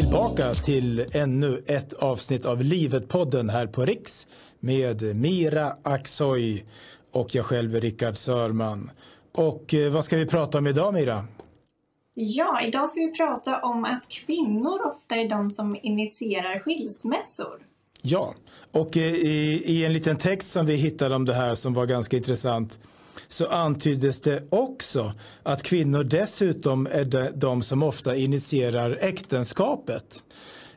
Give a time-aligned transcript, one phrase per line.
[0.00, 4.26] tillbaka till ännu ett avsnitt av Livet-podden här på Riks
[4.60, 6.64] med Mira Aksoy
[7.12, 8.90] och jag själv Rickard Sörman.
[9.32, 11.24] Och eh, vad ska vi prata om idag Mira?
[12.14, 17.66] Ja, idag ska vi prata om att kvinnor ofta är de som initierar skilsmässor.
[18.02, 18.34] Ja,
[18.72, 21.86] och eh, i, i en liten text som vi hittade om det här som var
[21.86, 22.78] ganska intressant
[23.32, 25.12] så antyddes det också
[25.42, 30.22] att kvinnor dessutom är de, de som ofta initierar äktenskapet.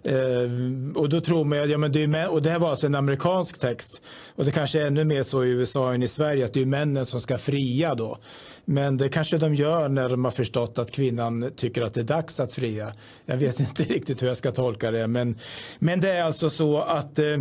[0.04, 2.86] Eh, och då tror man, ja men det är män, och det här var alltså
[2.86, 4.02] en amerikansk text.
[4.36, 6.66] Och det kanske är ännu mer så i USA än i Sverige att det är
[6.66, 8.18] männen som ska fria då.
[8.66, 12.04] Men det kanske de gör när de har förstått att kvinnan tycker att det är
[12.04, 12.94] dags att fria.
[13.26, 15.08] Jag vet inte riktigt hur jag ska tolka det.
[15.08, 15.38] Men,
[15.80, 17.38] men det är alltså så att eh,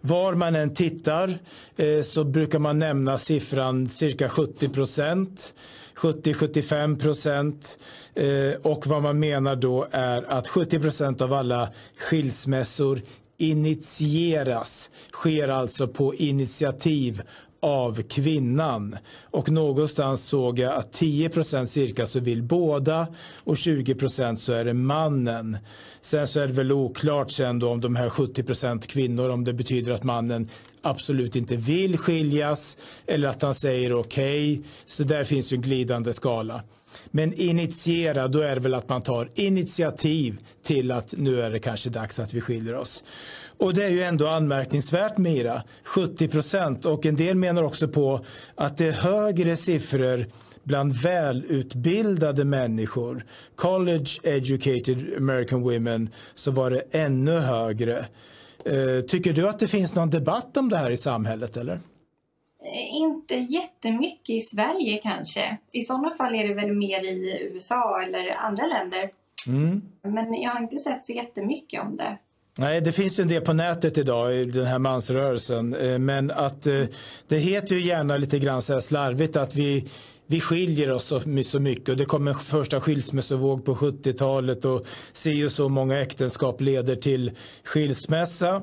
[0.00, 1.38] var man än tittar
[1.76, 5.54] eh, så brukar man nämna siffran cirka 70 procent.
[5.96, 7.78] 70-75 procent.
[8.14, 13.02] Eh, och vad man menar då är att 70 procent av alla skilsmässor
[13.38, 17.22] initieras, sker alltså på initiativ
[17.60, 18.96] av kvinnan.
[19.22, 23.06] Och någonstans såg jag att 10% cirka så vill båda
[23.44, 25.56] och 20% så är det mannen.
[26.00, 29.52] Sen så är det väl oklart sen då om de här 70% kvinnor om det
[29.52, 30.48] betyder att mannen
[30.82, 34.52] absolut inte vill skiljas eller att han säger okej.
[34.52, 34.70] Okay.
[34.86, 36.62] Så där finns ju en glidande skala.
[37.10, 41.58] Men initiera, då är det väl att man tar initiativ till att nu är det
[41.58, 43.04] kanske dags att vi skiljer oss.
[43.60, 46.84] Och det är ju ändå anmärkningsvärt Mira, 70 procent.
[46.84, 50.26] Och en del menar också på att det är högre siffror
[50.62, 57.98] bland välutbildade människor, college educated American women, så var det ännu högre.
[58.64, 61.80] Eh, tycker du att det finns någon debatt om det här i samhället eller?
[62.64, 65.56] Eh, inte jättemycket i Sverige kanske.
[65.72, 69.10] I sådana fall är det väl mer i USA eller andra länder.
[69.46, 69.82] Mm.
[70.02, 72.18] Men jag har inte sett så jättemycket om det.
[72.58, 75.74] Nej, det finns ju en del på nätet idag i den här mansrörelsen.
[75.74, 76.84] Eh, men att eh,
[77.28, 79.88] det heter ju gärna lite grann så här slarvigt att vi,
[80.26, 81.12] vi skiljer oss
[81.44, 86.00] så, mycket och det kom en första skilsmässovåg på 70-talet och ser och så många
[86.00, 87.30] äktenskap leder till
[87.64, 88.62] skilsmässa.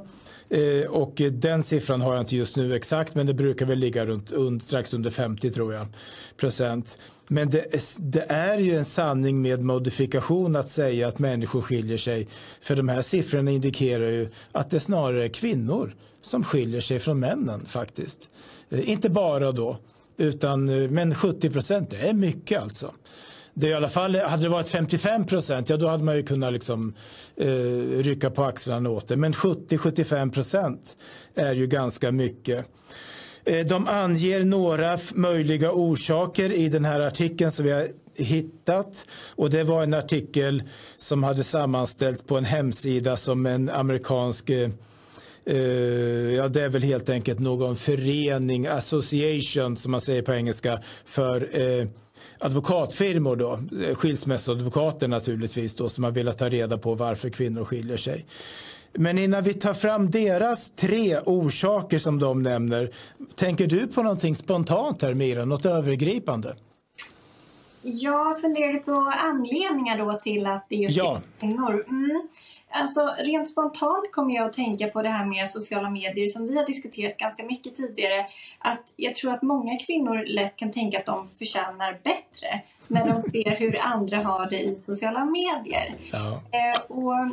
[0.49, 4.05] Eh, och den siffran har jag inte just nu exakt men det brukar väl ligga
[4.05, 5.87] runt strax under 50 tror jag
[6.37, 6.97] procent.
[7.27, 7.65] Men det,
[7.99, 12.27] det, är ju en sanning med modifikation att säga att människor skiljer sig.
[12.61, 17.19] För de här siffrorna indikerar ju att det snarare är kvinnor som skiljer sig från
[17.19, 18.29] männen faktiskt.
[18.69, 19.77] Eh, inte bara då,
[20.17, 22.93] utan eh, men 70 procent, det är mycket alltså.
[23.59, 26.53] Det i alla fall, hade det varit 55 procent, ja då hade man ju kunnat
[26.53, 26.93] liksom,
[27.35, 27.47] eh,
[27.97, 29.17] rycka på axlarna åt det.
[29.17, 30.97] Men 70-75 procent
[31.35, 32.65] är ju ganska mycket.
[33.45, 39.05] Eh, de anger några möjliga orsaker i den här artikeln som vi har hittat.
[39.35, 40.63] Och det var en artikel
[40.97, 44.69] som hade sammanställts på en hemsida som en amerikansk eh,
[45.45, 45.55] eh
[46.35, 51.59] ja, det är väl helt enkelt någon förening, association som man säger på engelska, för
[51.61, 51.87] eh,
[52.39, 57.97] advokatfirmor då, eh, skilsmässoadvokater naturligtvis då som har velat ta reda på varför kvinnor skiljer
[57.97, 58.25] sig.
[58.93, 62.91] Men innan vi tar fram deras tre orsaker som de nämner,
[63.35, 66.55] tänker du på någonting spontant här Mira, något övergripande?
[67.81, 71.15] Jag funderade på anledningar då till att det just ja.
[71.15, 71.85] är kvinnor.
[71.87, 72.27] Mm.
[72.69, 76.57] Alltså, rent spontant kommer jag att tänka på det här med sociala medier som vi
[76.57, 78.25] har diskuterat ganska mycket tidigare.
[78.59, 83.21] Att jag tror att många kvinnor lätt kan tänka att de förtjänar bättre när de
[83.31, 85.95] ser hur andra har det i sociala medier.
[86.11, 86.41] Ja.
[86.51, 87.31] Eh, och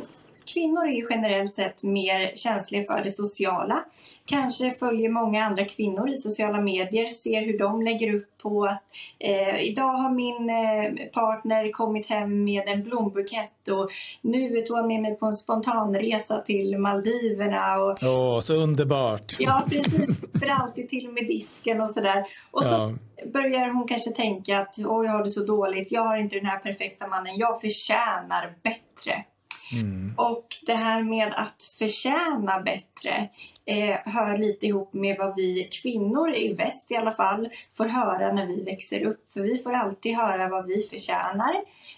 [0.55, 3.83] kvinnor är ju generellt sett mer känsliga för det sociala.
[4.25, 8.83] Kanske följer många andra kvinnor i sociala medier, ser hur de lägger upp på att
[9.19, 13.89] eh, idag har min eh, partner kommit hem med en blombukett och
[14.21, 17.77] nu tog han med mig på en spontanresa till Maldiverna.
[17.79, 19.35] Åh, oh, så underbart!
[19.39, 20.19] Ja, precis.
[20.39, 22.25] För alltid till med disken och sådär.
[22.51, 22.91] Och så ja.
[23.33, 26.45] börjar hon kanske tänka att oj, jag har det så dåligt, jag har inte den
[26.45, 29.25] här perfekta mannen, jag förtjänar bättre.
[29.73, 30.13] Mm.
[30.17, 33.29] Och det här med att förtjäna bättre
[33.65, 38.33] eh, hör lite ihop med vad vi kvinnor i väst i alla fall får höra
[38.33, 39.33] när vi växer upp.
[39.33, 41.55] För vi får alltid höra vad vi förtjänar.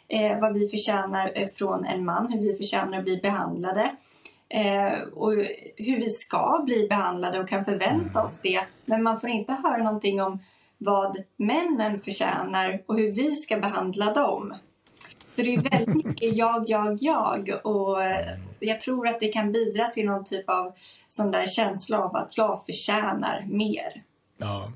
[0.08, 3.92] Eh, vad vi förtjänar eh, från en man, hur vi förtjänar att bli behandlade.
[4.50, 5.32] Eh, och
[5.78, 8.62] hur vi ska bli behandlade och kan förvänta oss det.
[8.86, 10.40] Men man får inte höra någonting om
[10.78, 14.54] vad männen förtjänar och hur vi ska behandla dem.
[15.38, 17.60] Så det är väldigt mycket jag, jag, jag.
[17.64, 18.28] Och eh,
[18.60, 20.74] jag tror att det kan bidra till någon typ av
[21.08, 24.04] sån där känsla av att jag förtjänar mer.
[24.38, 24.72] Ja.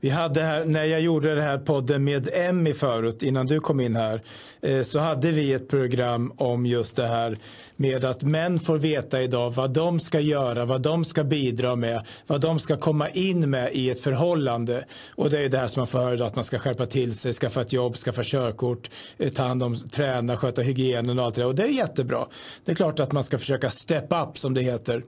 [0.00, 3.80] Vi hade här, när jag gjorde den här podden med Emmy förut, innan du kom
[3.80, 4.20] in här,
[4.60, 7.38] eh, så hade vi ett program om just det här
[7.76, 12.06] med att män får veta idag vad de ska göra, vad de ska bidra med,
[12.26, 14.84] vad de ska komma in med i ett förhållande.
[15.14, 17.18] Och det är det här som man får höra idag, att man ska skärpa till
[17.18, 21.34] sig, skaffa ett jobb, skaffa körkort, eh, ta hand om, träna, sköta hygienen och allt
[21.34, 21.48] det där.
[21.48, 22.26] Och det är jättebra.
[22.64, 25.02] Det är klart att man ska försöka step up som det heter.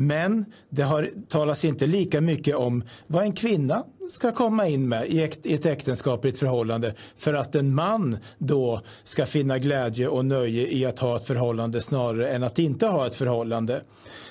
[0.00, 5.06] Men det har talas inte lika mycket om vad en kvinna ska komma in med
[5.06, 10.84] i ett äktenskapligt förhållande för att en man då ska finna glädje och nöje i
[10.84, 13.82] att ha ett förhållande snarare än att inte ha ett förhållande.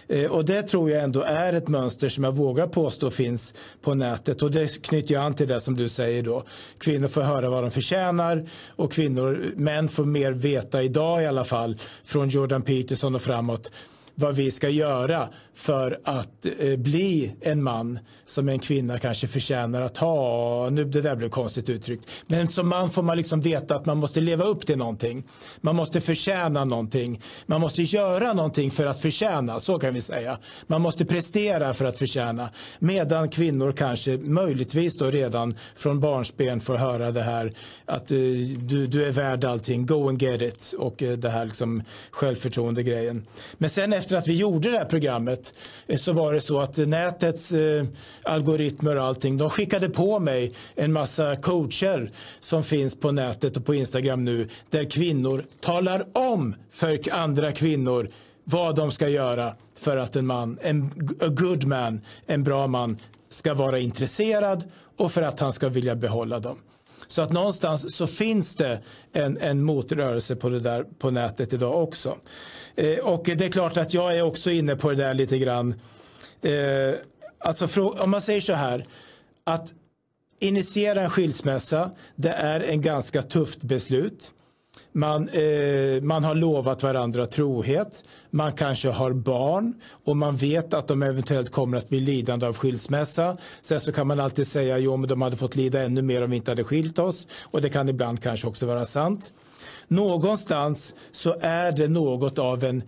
[0.07, 3.93] Eh, och det tror jag ändå är ett mönster som jag vågar påstå finns på
[3.93, 6.43] nätet och det knyter jag an till det som du säger då.
[6.77, 11.43] Kvinnor får höra vad de förtjänar och kvinnor, män får mer veta idag i alla
[11.43, 13.71] fall från Jordan Peterson och framåt
[14.19, 19.81] vad vi ska göra för att eh, bli en man som en kvinna kanske förtjänar
[19.81, 20.69] att ha.
[20.69, 22.09] Nu, det där blev konstigt uttryckt.
[22.27, 25.23] Men som man får man liksom veta att man måste leva upp till någonting.
[25.61, 27.21] Man måste förtjäna någonting.
[27.45, 30.37] Man måste göra någonting för att förtjäna, så kan vi säga.
[30.67, 32.49] Man måste prestera för att förtjäna.
[32.79, 37.53] Medan kvinnor kanske möjligtvis då redan från barnsben får höra det här
[37.85, 41.45] att eh, du, du är värd allting, go and get it och uh, det här
[41.45, 43.25] liksom självförtroende grejen.
[43.57, 45.53] Men sen efter efter att vi gjorde det här programmet
[45.87, 47.85] eh, så var det så att nätets eh,
[48.23, 53.65] algoritmer och allting, de skickade på mig en massa coacher som finns på nätet och
[53.65, 58.09] på Instagram nu där kvinnor talar om för andra kvinnor
[58.43, 62.97] vad de ska göra för att en man, en a good man, en bra man
[63.29, 64.63] ska vara intresserad
[64.97, 66.57] och för att han ska vilja behålla dem.
[67.07, 68.79] Så att någonstans så finns det
[69.13, 72.17] en, en motrörelse på det där på nätet idag också.
[72.75, 75.73] Eh, och det är klart att jag är också inne på det där lite grann.
[76.41, 76.93] Eh,
[77.39, 78.85] alltså om man säger så här
[79.43, 79.73] att
[80.39, 84.33] initiera en skilsmässa, det är en ganska tufft beslut.
[84.97, 88.03] Man, eh, man har lovat varandra trohet.
[88.29, 89.73] Man kanske har barn
[90.05, 93.37] och man vet att de eventuellt kommer att bli lidande av skilsmässa.
[93.61, 96.29] Sen så kan man alltid säga jo men de hade fått lida ännu mer om
[96.29, 97.27] vi inte hade skilt oss.
[97.43, 99.33] Och det kan ibland kanske också vara sant.
[99.87, 102.83] Någonstans så är det något av en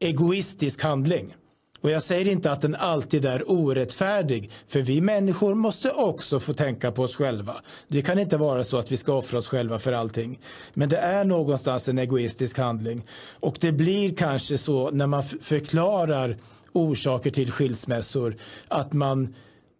[0.00, 1.34] egoistisk handling.
[1.82, 6.54] Och jag säger inte att den alltid är orättfärdig, för vi människor måste också få
[6.54, 7.54] tänka på oss själva.
[7.88, 10.38] Det kan inte vara så att vi ska offra oss själva för allting.
[10.74, 13.02] Men det är någonstans en egoistisk handling.
[13.40, 16.36] Och det blir kanske så när man förklarar
[16.72, 18.36] orsaker till skilsmässor
[18.68, 19.34] att man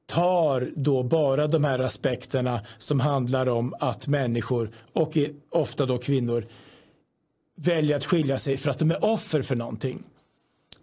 [0.07, 5.19] tar då bara de här aspekterna som handlar om att människor och
[5.51, 6.47] ofta då kvinnor
[7.57, 10.03] väljer att skilja sig för att de är offer för någonting.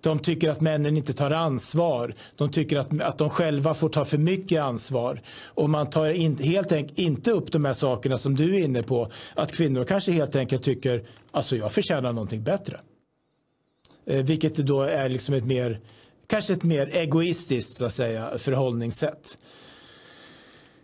[0.01, 2.13] De tycker att männen inte tar ansvar.
[2.35, 5.21] De tycker att, att de själva får ta för mycket ansvar.
[5.43, 8.83] Och man tar in, helt enkelt inte upp de här sakerna som du är inne
[8.83, 9.11] på.
[9.35, 12.79] Att kvinnor kanske helt enkelt tycker alltså jag förtjänar någonting bättre.
[14.05, 15.79] Eh, vilket då är liksom ett mer
[16.29, 19.37] kanske ett mer egoistiskt så att säga, förhållningssätt.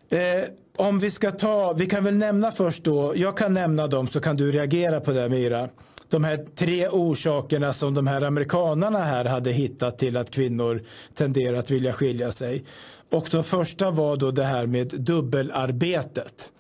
[0.10, 0.44] Eh,
[0.76, 4.20] om vi ska ta, vi kan väl nämna först då, jag kan nämna dem så
[4.20, 5.70] kan du reagera på det Mira.
[6.10, 11.58] De här tre orsakerna som de här amerikanarna här hade hittat till att kvinnor tenderar
[11.58, 12.64] att vilja skilja sig.
[13.12, 16.52] Och den första var då det här med dubbelarbetet.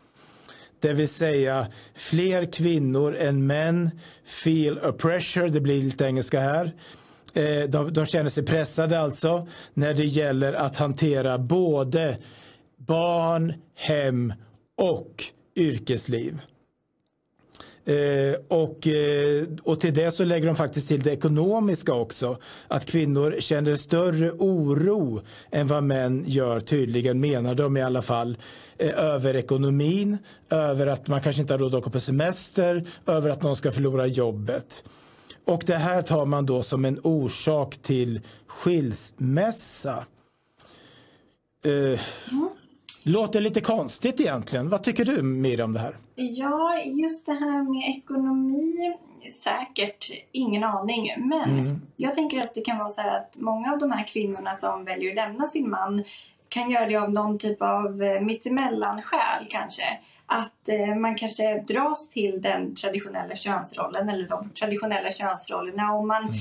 [0.80, 3.92] Det vill säga fler kvinnor än män
[4.26, 6.74] feel a pressure, det blir lite engelska här
[7.36, 12.18] eh, de, de känner sig pressade alltså när det gäller att hantera både
[12.78, 14.34] barn, hem
[14.78, 15.24] och
[15.56, 16.42] yrkesliv.
[17.86, 22.38] Eh, och, eh, och till det så lägger de faktiskt till det ekonomiska också.
[22.68, 28.38] Att kvinnor känner större oro än vad män gör tydligen, menar de i alla fall.
[28.78, 30.18] Eh, över ekonomin,
[30.50, 33.72] över att man kanske inte har råd att åka på semester, över att någon ska
[33.72, 34.84] förlora jobbet.
[35.46, 40.06] Och det här tar man då som en orsak till skilsmässa.
[41.66, 42.00] Eh,
[42.32, 42.50] mm.
[43.08, 44.70] Låter lite konstigt egentligen.
[44.70, 45.98] Vad tycker du Miriam om det här?
[46.16, 48.94] Ja, just det här med ekonomi,
[49.32, 51.14] säkert ingen aning.
[51.18, 51.82] Men mm.
[51.96, 54.86] jag tänker att det kan vara så här att många av de här kvinnorna som
[54.86, 56.04] väljer att lämna sin man
[56.50, 60.00] kan göra det av någon typ av eh, mittemellan-skäl kanske.
[60.26, 65.94] Att eh, man kanske dras till den traditionella könsrollen eller de traditionella könsrollerna.
[65.94, 66.38] Och man mm.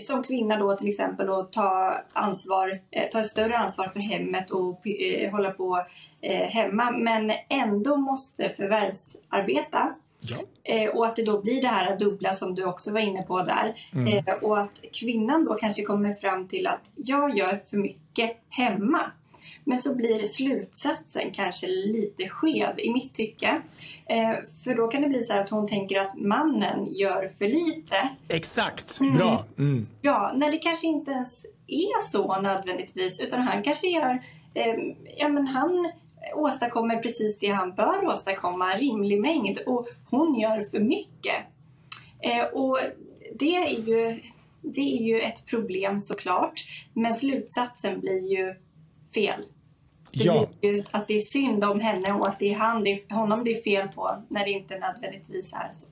[0.00, 4.86] som kvinna då till exempel och ta ansvar, eh, ta större ansvar för hemmet och
[4.86, 5.86] eh, hålla på
[6.20, 9.94] eh, hemma men ändå måste förvärvsarbeta.
[10.20, 10.36] Ja.
[10.64, 13.42] Eh, och att det då blir det här dubbla som du också var inne på
[13.42, 13.74] där.
[13.94, 14.24] Mm.
[14.42, 19.00] Och att kvinnan då kanske kommer fram till att jag gör för mycket hemma.
[19.68, 23.62] Men så blir slutsatsen kanske lite skev i mitt tycke.
[24.06, 28.08] Eh, för då kan det bli så att hon tänker att mannen gör för lite.
[28.28, 29.16] Exakt, mm.
[29.16, 29.44] bra.
[29.58, 29.86] Mm.
[30.02, 34.22] Ja, när det kanske inte ens är så nödvändigtvis utan han kanske gör,
[34.54, 34.74] eh,
[35.16, 35.90] ja men han
[36.34, 41.36] åstadkommer precis det han bör åstadkomma, rimlig mängd och hon gör för mycket.
[42.20, 42.78] Eh, och
[43.38, 44.20] det är ju
[44.74, 46.66] det är ju ett problem såklart.
[46.94, 48.54] Men slutsatsen blir ju
[49.14, 49.44] fel.
[50.18, 50.46] Det ja.
[50.60, 53.14] blir ju att det är synd om henne och att det är han, det är
[53.14, 55.86] honom det är fel på när det inte nödvändigtvis är så.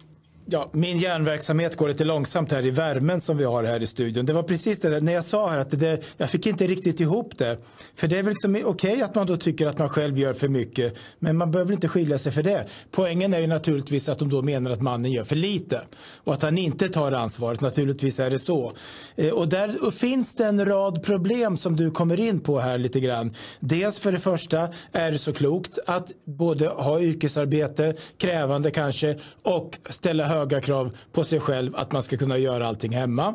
[0.46, 4.26] Ja, min hjärnverksamhet går lite långsamt här i värmen som vi har här i studion.
[4.26, 7.00] Det var precis det där, när jag sa här att det, jag fick inte riktigt
[7.00, 7.58] ihop det.
[7.94, 10.32] För det är väl liksom okej okay att man då tycker att man själv gör
[10.32, 10.94] för mycket.
[11.18, 12.66] Men man behöver inte skilja sig för det.
[12.90, 15.80] Poängen är ju naturligtvis att de då menar att mannen gör för lite.
[16.16, 17.60] Och att han inte tar ansvaret.
[17.60, 18.72] Naturligtvis är det så.
[19.16, 23.00] Eh, och där finns det en rad problem som du kommer in på här lite
[23.00, 23.34] grann.
[23.60, 29.78] Dels för det första är det så klokt att både ha yrkesarbete, krävande kanske, och
[29.90, 33.34] ställa höga krav på sig själv att man ska kunna göra allting hemma.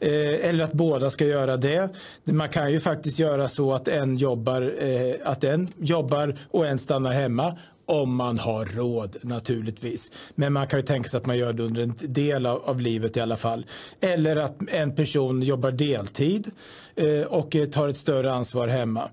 [0.00, 1.88] Eh, eller att båda ska göra det.
[2.24, 6.78] Man kan ju faktiskt göra så att en jobbar, eh, att en jobbar och en
[6.78, 7.56] stannar hemma
[7.88, 10.10] om man har råd naturligtvis.
[10.34, 12.80] Men man kan ju tänka sig att man gör det under en del av, av
[12.80, 13.66] livet i alla fall.
[14.00, 16.50] Eller att en person jobbar deltid
[16.96, 19.08] eh, och eh, tar ett större ansvar hemma.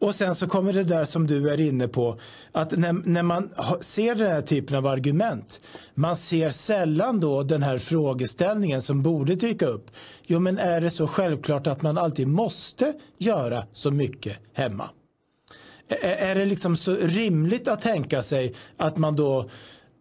[0.00, 2.18] Och sen så kommer det där som du är inne på
[2.52, 5.60] att när, när man ser den här typen av argument
[5.94, 9.90] man ser sällan då den här frågeställningen som borde dyka upp.
[10.26, 14.90] Jo men är det så självklart att man alltid måste göra så mycket hemma?
[16.02, 19.50] Är det liksom så rimligt att tänka sig att man då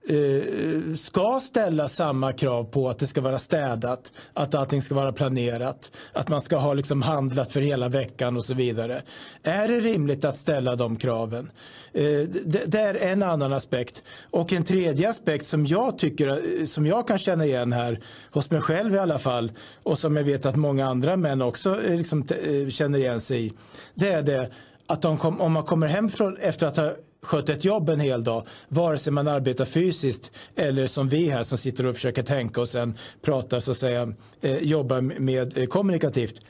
[0.08, 5.12] eh, ska ställa samma krav på att det ska vara städat, att allting ska vara
[5.12, 9.01] planerat, att man ska ha liksom handlat för hela veckan och så vidare.
[9.44, 11.51] Är det rimligt att ställa de kraven?
[11.94, 14.03] Eh, det, det, är en annan aspekt.
[14.32, 18.00] Och en tredje aspekt som jag tycker, eh, som jag kan känna igen här,
[18.32, 19.51] hos mig själv i alla fall,
[19.84, 23.46] och som jag vet att många andra män också eh, liksom, eh, känner igen sig
[23.46, 23.53] i,
[23.94, 24.50] det är det
[24.88, 27.99] att de kom, om man kommer hem från, efter att ha skött ett jobb en
[27.99, 32.23] hel dag, vare sig man arbetar fysiskt eller som vi här som sitter och försöker
[32.23, 36.41] tänka och sen pratar så att säga, eh, jobbar med eh, kommunikativt.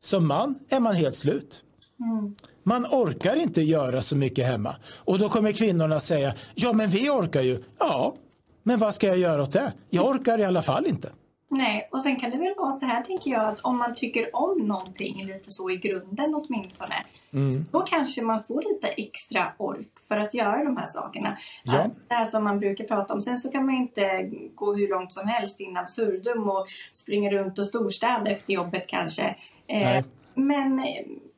[0.00, 1.62] Som man är man helt slut.
[2.00, 2.34] Mm.
[2.62, 4.76] Man orkar inte göra så mycket hemma.
[4.96, 7.62] Och då kommer kvinnorna säga, ja men vi orkar ju.
[7.78, 8.14] Ja,
[8.62, 9.72] men vad ska jag göra åt det?
[9.90, 11.12] Jag orkar i alla fall inte.
[11.54, 14.36] Nej, och sen kan det väl vara så här tänker jag att om man tycker
[14.36, 16.94] om någonting lite så i grunden åtminstone.
[17.32, 17.64] Mm.
[17.72, 21.38] Då kanske man får lite extra ork för att göra de här sakerna.
[21.62, 21.86] Ja.
[22.08, 23.20] Det här som man brukar prata om.
[23.20, 27.58] Sen så kan man inte gå hur långt som helst in absurdum och springa runt
[27.58, 29.22] och storstäda efter jobbet kanske.
[29.66, 30.04] Eh, Nej.
[30.34, 30.84] Men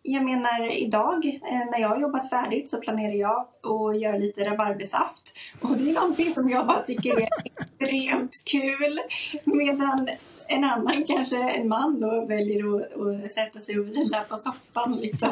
[0.07, 4.45] jag menar idag eh, när jag har jobbat färdigt så planerar jag att göra lite
[4.45, 5.37] rabarbersaft.
[5.61, 8.99] Och det är någonting som jag bara tycker är extremt kul.
[9.45, 10.09] Medan
[10.47, 14.97] en annan, kanske en man då, väljer att, att sätta sig och vila på soffan
[14.97, 15.31] liksom.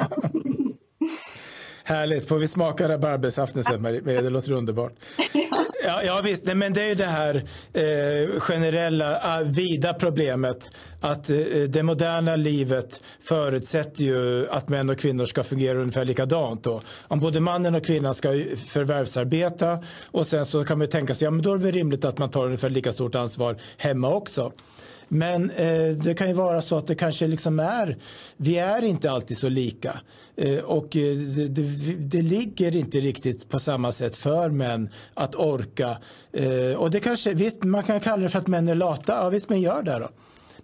[1.85, 2.29] Härligt.
[2.29, 4.23] Får vi smaka rabarbersaften sen, Maria?
[4.23, 4.93] Det låter underbart.
[5.33, 6.45] Ja, ja visst.
[6.45, 7.35] Nej, men det är ju det här
[7.73, 10.71] eh, generella, ah, vida problemet
[11.01, 16.65] att eh, det moderna livet förutsätter ju att män och kvinnor ska fungera ungefär likadant.
[16.65, 16.83] Då.
[17.09, 18.29] Om både mannen och kvinnan ska
[18.67, 22.19] förvärvsarbeta och sen så kan man tänka sig, ja men då är det rimligt att
[22.19, 24.53] man tar ungefär lika stort ansvar hemma också.
[25.15, 27.97] Men eh, det kan ju vara så att det kanske liksom är,
[28.37, 30.01] vi är inte alltid så lika.
[30.37, 31.63] Eh, och eh, det, det,
[31.97, 35.97] det, ligger inte riktigt på samma sätt för män att orka.
[36.33, 39.29] Eh, och det kanske, visst man kan kalla det för att män är lata, ja
[39.29, 40.09] visst men gör det då.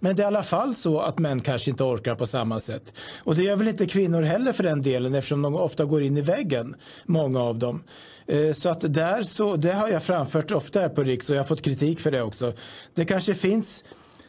[0.01, 2.93] Men det är i alla fall så att män kanske inte orkar på samma sätt.
[3.19, 6.17] Och det gör väl inte kvinnor heller för den delen eftersom de ofta går in
[6.17, 6.77] i väggen,
[7.07, 7.83] många av dem.
[8.27, 11.41] Eh, så att där så, det har jag framfört ofta här på Riks och jag
[11.41, 12.53] har fått kritik för det också.
[12.95, 13.85] Det kanske finns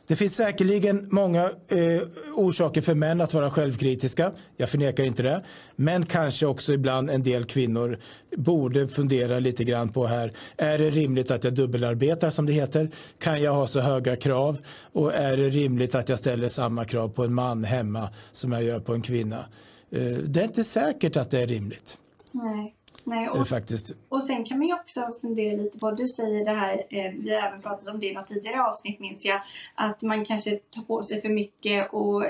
[0.10, 2.02] det finns säkerligen många eh,
[2.36, 4.32] orsaker för män att vara självkritiska.
[4.58, 5.42] Jag förnekar inte det.
[5.76, 8.00] Men kanske också ibland en del kvinnor
[8.38, 10.34] borde fundera lite grann på här.
[10.58, 12.92] Är det rimligt att jag dubbelarbetar som det heter?
[13.20, 14.58] Kan jag ha så höga krav?
[14.94, 18.64] Och är det rimligt att jag ställer samma krav på en man hemma som jag
[18.64, 19.46] gör på en kvinna?
[19.92, 21.98] Eh, det är inte säkert att det är rimligt.
[22.32, 22.76] Nej.
[23.04, 23.92] Nej, och, faktiskt.
[24.10, 27.36] och sen kan man ju också fundera lite på, du säger det här, eh, vi
[27.36, 29.42] har även pratat om det i något tidigare avsnitt minns jag,
[29.76, 32.26] att man kanske tar på sig för mycket och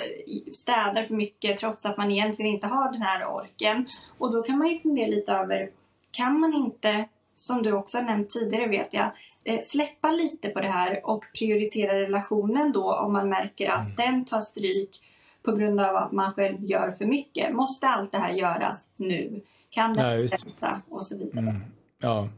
[0.53, 3.87] städar för mycket trots att man egentligen inte har den här orken.
[4.17, 5.69] Och då kan man ju fundera lite över,
[6.11, 9.11] kan man inte, som du också har nämnt tidigare vet jag,
[9.43, 13.95] eh, släppa lite på det här och prioritera relationen då om man märker att mm.
[13.95, 15.01] den tar stryk
[15.43, 17.53] på grund av att man själv gör för mycket.
[17.55, 19.41] Måste allt det här göras nu?
[19.69, 20.81] Kan det ja?
[20.89, 21.39] Och så vidare.
[21.39, 21.61] Mm.
[22.01, 22.29] Ja.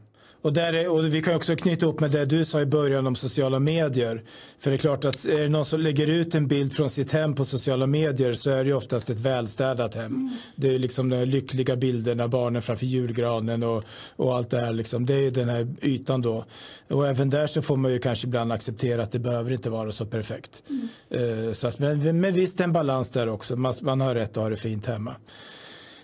[0.42, 3.06] Och, där är, och vi kan också knyta upp med det du sa i början
[3.06, 4.22] om sociala medier.
[4.58, 7.12] För det är klart att är det någon som lägger ut en bild från sitt
[7.12, 10.06] hem på sociala medier så är det oftast ett välstädat hem.
[10.06, 10.30] Mm.
[10.56, 13.84] Det är liksom de lyckliga bilderna, barnen framför julgranen och,
[14.16, 14.72] och allt det här.
[14.72, 15.06] Liksom.
[15.06, 16.44] Det är den här ytan då.
[16.88, 19.92] Och även där så får man ju kanske ibland acceptera att det behöver inte vara
[19.92, 20.62] så perfekt.
[20.68, 21.46] Mm.
[21.46, 23.56] Uh, så att, men, men visst en balans där också.
[23.56, 25.14] Man, man har rätt att ha det fint hemma.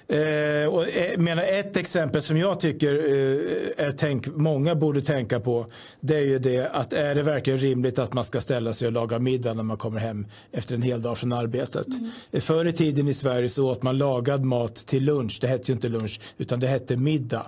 [0.09, 5.41] Eh, och, eh, menar, ett exempel som jag tycker eh, är tänk, många borde tänka
[5.41, 5.67] på
[6.01, 8.93] det är ju det att är det verkligen rimligt att man ska ställa sig och
[8.93, 11.87] laga middag när man kommer hem efter en hel dag från arbetet.
[11.87, 12.41] Mm.
[12.41, 15.39] Förr i tiden i Sverige så åt man lagad mat till lunch.
[15.41, 17.47] Det hette ju inte lunch utan det hette middag.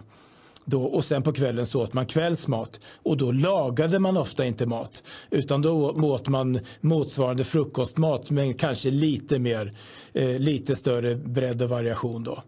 [0.71, 4.67] Då, och sen på kvällen så åt man kvällsmat och då lagade man ofta inte
[4.67, 9.75] mat utan då åt man motsvarande frukostmat men kanske lite mer,
[10.13, 12.43] eh, lite större bredd och variation då.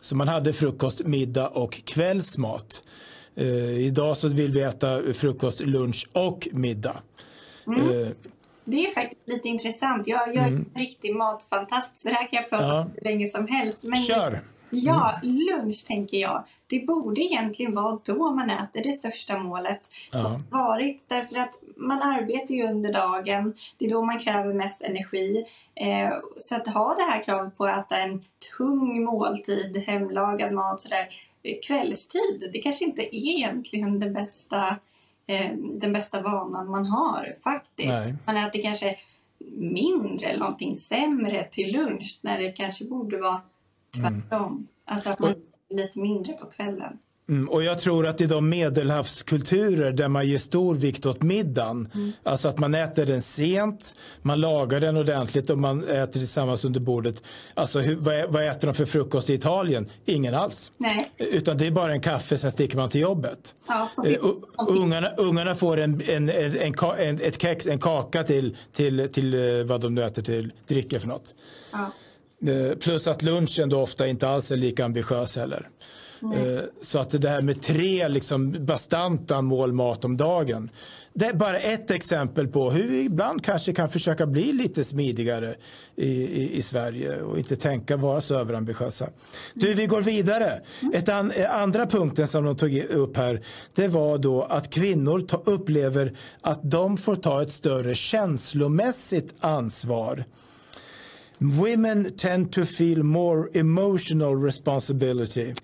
[0.00, 2.84] Så man hade frukost, middag och kvällsmat.
[3.36, 7.02] Eh, idag så vill vi äta frukost, lunch och middag.
[7.66, 7.80] Mm.
[7.80, 8.08] Eh,
[8.64, 10.06] det är faktiskt lite intressant.
[10.06, 10.66] Jag, jag är mm.
[10.74, 12.80] en riktig matfantast så det här kan jag prata ja.
[12.80, 13.82] om hur länge som helst.
[13.82, 14.42] Men Kör!
[14.70, 16.44] Ja, lunch tänker jag.
[16.66, 20.18] Det borde egentligen vara då man äter det största målet ja.
[20.18, 21.02] som varit.
[21.08, 23.54] Därför att man arbetar ju under dagen.
[23.78, 25.44] Det är då man kräver mest energi.
[25.74, 28.22] Eh, så att ha det här kravet på att äta en
[28.58, 31.08] tung måltid, hemlagad mat sådär
[31.42, 32.50] eh, kvällstid.
[32.52, 34.76] Det kanske inte är egentligen det bästa,
[35.26, 37.88] eh, den bästa vanan man har faktiskt.
[37.88, 38.14] Nej.
[38.26, 38.96] Man äter kanske
[39.58, 43.40] mindre eller någonting sämre till lunch när det kanske borde vara
[43.96, 44.52] Tvärtom.
[44.52, 44.66] Mm.
[44.84, 46.98] Alltså att man är lite mindre på kvällen.
[47.28, 51.88] Mm, och jag tror att i de medelhavskulturer där man ger stor vikt åt middagen,
[51.94, 52.12] mm.
[52.22, 56.80] alltså att man äter den sent, man lagar den ordentligt och man äter tillsammans under
[56.80, 57.22] bordet.
[57.54, 59.90] Alltså hur, vad, vad, äter de för frukost i Italien?
[60.04, 60.72] Ingen alls.
[60.76, 61.12] Nej.
[61.16, 63.54] Utan det är bara en kaffe, sen sticker man till jobbet.
[63.68, 64.16] Ja, uh,
[64.68, 69.64] ungarna, ungarna får en, en, en, en, ett kex, en kaka till, till, till eh,
[69.64, 71.34] vad de nu äter till dricka för något.
[71.72, 71.90] Ja.
[72.48, 75.68] Eh, plus att lunchen då ofta inte alls är lika ambitiös heller.
[76.22, 76.60] Mm.
[76.80, 80.70] Så att det här med tre liksom bastanta mål mat om dagen.
[81.12, 85.54] Det är bara ett exempel på hur vi ibland kanske kan försöka bli lite smidigare
[85.96, 89.08] i, i, i Sverige och inte tänka vara så överambitiösa.
[89.54, 90.60] Du, vi går vidare.
[90.94, 93.42] Ett an, andra punkten som de tog upp här
[93.74, 100.24] det var då att kvinnor ta, upplever att de får ta ett större känslomässigt ansvar
[101.38, 105.54] Women tend to feel more emotional responsibility.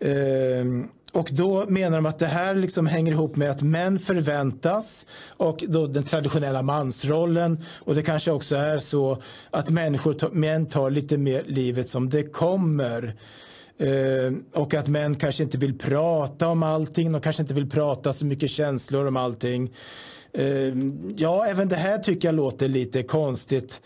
[0.00, 5.06] Um, och då menar de att det här liksom hänger ihop med att män förväntas
[5.36, 10.90] och då den traditionella mansrollen och det kanske också är så att människor, män tar
[10.90, 13.16] lite mer livet som det kommer.
[13.82, 18.12] Uh, och att män kanske inte vill prata om allting, de kanske inte vill prata
[18.12, 19.70] så mycket känslor om allting.
[20.38, 20.74] Uh,
[21.16, 23.80] ja, även det här tycker jag låter lite konstigt.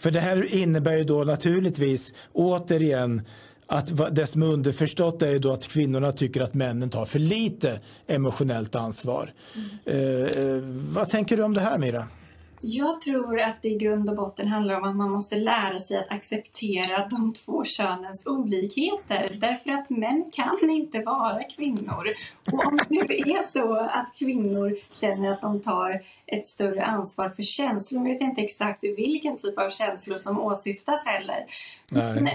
[0.00, 3.22] För det här innebär ju då naturligtvis återigen
[3.66, 7.18] att det som är underförstått är ju då att kvinnorna tycker att männen tar för
[7.18, 9.32] lite emotionellt ansvar.
[9.84, 10.24] Mm.
[10.24, 10.62] Eh,
[10.94, 12.06] vad tänker du om det här Mira?
[12.60, 15.98] Jag tror att det i grund och botten handlar om att man måste lära sig
[15.98, 19.36] att acceptera de två könens olikheter.
[19.40, 22.06] Därför att män kan inte vara kvinnor.
[22.52, 27.28] Och om det nu är så att kvinnor känner att de tar ett större ansvar
[27.28, 31.46] för känslor, vet inte exakt vilken typ av känslor som åsyftas heller.
[31.92, 32.14] Nej.
[32.14, 32.34] Men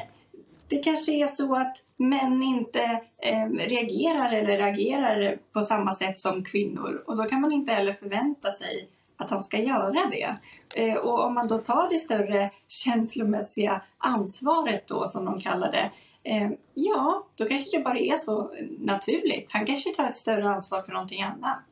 [0.67, 6.43] det kanske är så att män inte eh, reagerar eller agerar på samma sätt som
[6.43, 10.35] kvinnor och då kan man inte heller förvänta sig att han ska göra det.
[10.75, 15.91] Eh, och om man då tar det större känslomässiga ansvaret då som de kallar det.
[16.23, 19.51] Eh, ja, då kanske det bara är så naturligt.
[19.51, 21.65] Han kanske tar ett större ansvar för någonting annat.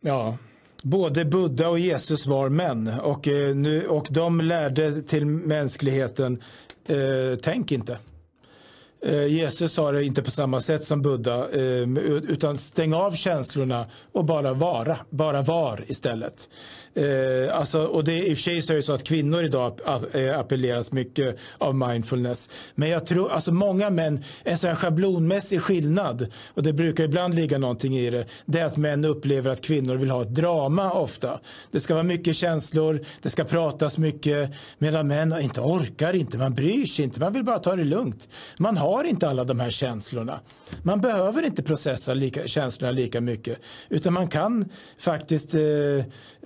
[0.00, 0.36] Ja,
[0.82, 6.42] Både Buddha och Jesus var män och, eh, nu, och de lärde till mänskligheten,
[6.86, 7.98] eh, tänk inte.
[9.04, 11.88] Eh, Jesus sa det inte på samma sätt som Buddha, eh,
[12.28, 16.48] utan stäng av känslorna och bara vara, bara var istället.
[16.94, 19.80] Eh, alltså, och det, I och för sig så är det så att kvinnor idag
[20.36, 22.50] appelleras mycket av mindfulness.
[22.74, 27.34] Men jag tror, alltså många män, en sån här schablonmässig skillnad, och det brukar ibland
[27.34, 30.92] ligga någonting i det, det är att män upplever att kvinnor vill ha ett drama
[30.92, 31.40] ofta.
[31.70, 36.54] Det ska vara mycket känslor, det ska pratas mycket, medan män inte orkar inte, man
[36.54, 38.28] bryr sig inte, man vill bara ta det lugnt.
[38.58, 40.40] Man har har inte alla de här känslorna.
[40.82, 45.62] Man behöver inte processa lika, känslorna lika mycket utan man kan faktiskt eh,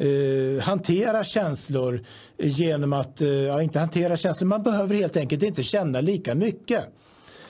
[0.06, 2.00] eh, hantera känslor
[2.38, 6.84] genom att, eh, ja inte hantera känslor, man behöver helt enkelt inte känna lika mycket.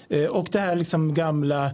[0.09, 1.71] Eh, och det här liksom gamla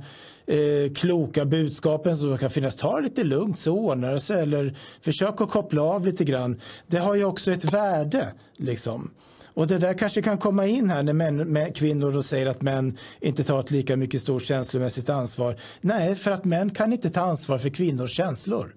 [0.46, 2.76] eh, kloka budskapen som kan finnas.
[2.76, 6.60] Ta det lite lugnt så ordnar det sig eller försök att koppla av lite grann.
[6.86, 8.32] Det har ju också ett värde.
[8.56, 9.10] Liksom.
[9.54, 12.62] Och det där kanske kan komma in här när män, med kvinnor och säger att
[12.62, 15.56] män inte tar ett lika mycket stort känslomässigt ansvar.
[15.80, 18.74] Nej, för att män kan inte ta ansvar för kvinnors känslor.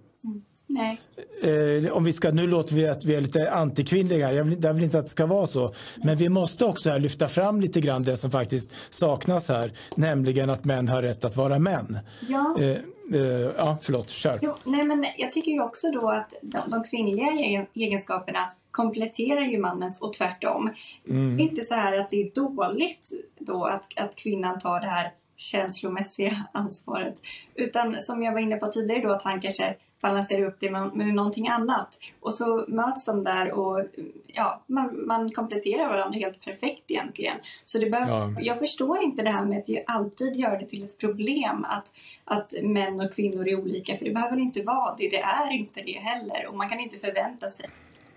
[0.67, 1.01] Nej.
[1.41, 4.73] Eh, om vi ska, nu låter vi att vi är lite antikvinnliga, jag vill, jag
[4.73, 5.73] vill inte att det ska vara så.
[6.03, 10.49] Men vi måste också här lyfta fram lite grann det som faktiskt saknas här, nämligen
[10.49, 11.99] att män har rätt att vara män.
[12.29, 12.57] Ja.
[12.61, 12.77] Eh,
[13.13, 13.21] eh,
[13.57, 14.39] ja, förlåt, kör.
[14.41, 17.27] Jo, nej, men jag tycker ju också då att de, de kvinnliga
[17.73, 20.73] egenskaperna kompletterar ju mannens och tvärtom.
[21.09, 21.39] Mm.
[21.39, 26.45] Inte så här att det är dåligt då att, att kvinnan tar det här känslomässiga
[26.51, 27.21] ansvaret.
[27.55, 29.75] Utan som jag var inne på tidigare då att han kanske
[30.07, 31.99] balansera upp det med, någonting annat.
[32.19, 33.85] Och så möts de där och
[34.27, 37.37] ja, man, man kompletterar varandra helt perfekt egentligen.
[37.65, 38.33] Så det behöver, ja.
[38.39, 41.91] Jag förstår inte det här med att alltid göra det till ett problem att,
[42.25, 43.95] att män och kvinnor är olika.
[43.95, 45.09] För det behöver inte vara det.
[45.09, 46.47] Det är inte det heller.
[46.47, 47.69] Och man kan inte förvänta sig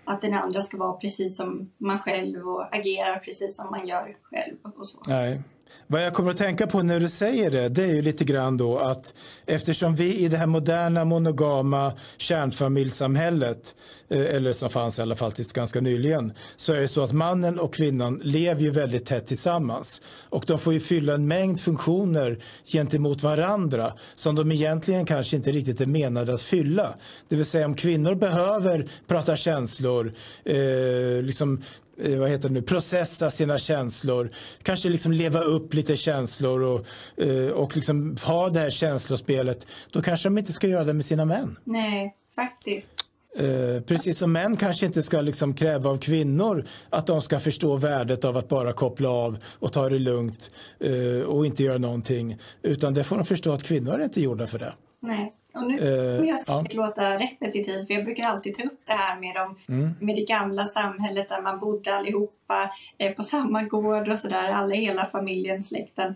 [0.05, 4.17] att den andra ska vara precis som man själv och agera precis som man gör
[4.21, 4.55] själv.
[4.77, 4.99] Och så.
[5.07, 5.41] Nej.
[5.87, 8.57] Vad jag kommer att tänka på när du säger det, det är ju lite grann
[8.57, 9.13] då att
[9.45, 13.75] eftersom vi i det här moderna monogama kärnfamiljssamhället,
[14.09, 17.11] eh, eller som fanns i alla fall tills ganska nyligen, så är det så att
[17.11, 20.01] mannen och kvinnan lever ju väldigt tätt tillsammans.
[20.29, 25.51] Och de får ju fylla en mängd funktioner gentemot varandra som de egentligen kanske inte
[25.51, 26.95] riktigt är menade att fylla.
[27.27, 30.13] Det vill säga om kvinnor behöver prata känslor,
[30.45, 31.61] eh, liksom
[32.03, 34.31] vad heter det nu, processa sina känslor.
[34.63, 36.85] Kanske liksom leva upp lite känslor och,
[37.23, 39.67] eh, och liksom ha det här känslospelet.
[39.91, 41.59] Då kanske de inte ska göra det med sina män.
[41.63, 42.91] Nej, faktiskt.
[43.35, 47.77] Eh, precis som män kanske inte ska liksom kräva av kvinnor att de ska förstå
[47.77, 52.37] värdet av att bara koppla av och ta det lugnt eh, och inte göra någonting.
[52.61, 54.73] Utan det får de förstå att kvinnor är inte gjorda för det.
[54.99, 55.33] Nej.
[55.61, 56.85] Och nu kommer jag säkert ja.
[56.85, 59.93] låta repetitiv för jag brukar alltid ta upp det här med, de, mm.
[59.99, 64.75] med det gamla samhället där man bodde allihopa eh, på samma gård och sådär, alla
[64.75, 66.15] hela familjen, släkten.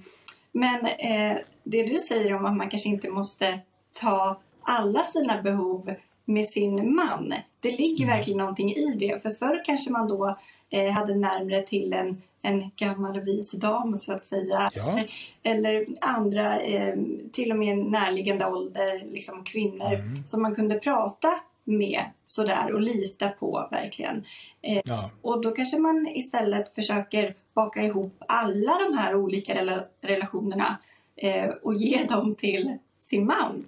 [0.52, 3.60] Men eh, det du säger om att man kanske inte måste
[4.02, 7.34] ta alla sina behov med sin man.
[7.60, 8.18] Det ligger mm.
[8.18, 9.22] verkligen någonting i det.
[9.22, 10.38] För förr kanske man då
[10.70, 14.70] eh, hade närmre till en en gammal vis dam så att säga.
[14.74, 15.04] Ja.
[15.44, 16.96] Eller andra, eh,
[17.32, 20.28] till och med närliggande ålder, liksom kvinnor mm.
[20.28, 24.26] som man kunde prata med sådär och lita på verkligen.
[24.62, 25.10] Eh, ja.
[25.22, 30.78] Och då kanske man istället försöker baka ihop alla de här olika rela relationerna
[31.16, 33.66] eh, och ge dem till sin man.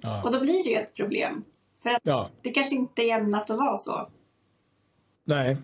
[0.00, 0.22] Ja.
[0.24, 1.44] Och då blir det ju ett problem.
[1.82, 4.08] För att det kanske inte är ämnat att vara så.
[5.24, 5.56] Nej,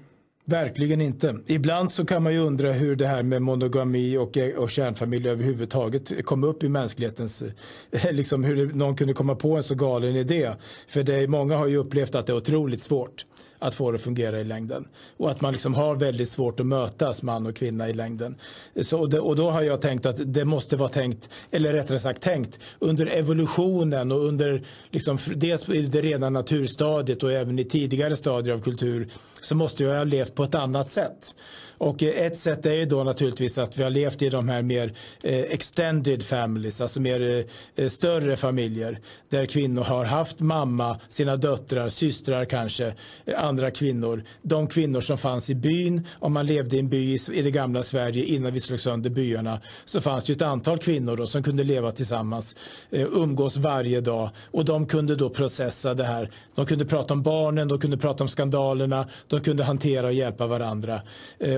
[0.50, 1.36] Verkligen inte.
[1.46, 5.28] Ibland så kan man ju undra hur det här med monogami och, eh, och kärnfamilj
[5.28, 7.42] överhuvudtaget kom upp i mänsklighetens,
[7.90, 10.52] eh, liksom hur någon kunde komma på en så galen idé.
[10.88, 13.24] För det, många har ju upplevt att det är otroligt svårt
[13.60, 14.88] att få det att fungera i längden.
[15.16, 18.34] Och att man liksom har väldigt svårt att mötas man och kvinna i längden.
[18.82, 21.98] Så, och, det, och då har jag tänkt att det måste vara tänkt, eller rättare
[21.98, 27.64] sagt tänkt, under evolutionen och under liksom, dels i det rena naturstadiet och även i
[27.64, 29.08] tidigare stadier av kultur
[29.40, 31.34] så måste jag ha levt på ett annat sätt.
[31.80, 34.62] Och eh, ett sätt är ju då naturligtvis att vi har levt i de här
[34.62, 37.44] mer eh, extended families, alltså mer
[37.76, 42.94] eh, större familjer där kvinnor har haft mamma, sina döttrar, systrar kanske,
[43.36, 44.22] andra kvinnor.
[44.42, 47.82] De kvinnor som fanns i byn, om man levde i en by i det gamla
[47.82, 51.64] Sverige innan vi slog sönder byarna, så fanns det ett antal kvinnor då som kunde
[51.64, 52.56] leva tillsammans,
[52.90, 56.30] umgås varje dag och de kunde då processa det här.
[56.54, 60.46] De kunde prata om barnen, de kunde prata om skandalerna, de kunde hantera och hjälpa
[60.46, 61.00] varandra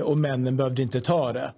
[0.03, 1.53] och och männen behövde inte ta det.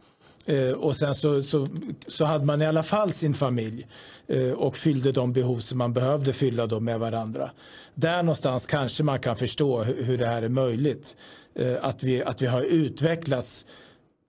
[0.46, 1.68] Eh, och sen så, så,
[2.08, 3.88] så, hade man i alla fall sin familj
[4.28, 7.52] eh, och fyllde de behov som man behövde fylla då med varandra.
[7.96, 11.16] Där någonstans kanske man kan förstå hur, det här är möjligt.
[11.56, 13.66] Eh, att, vi, att vi har utvecklats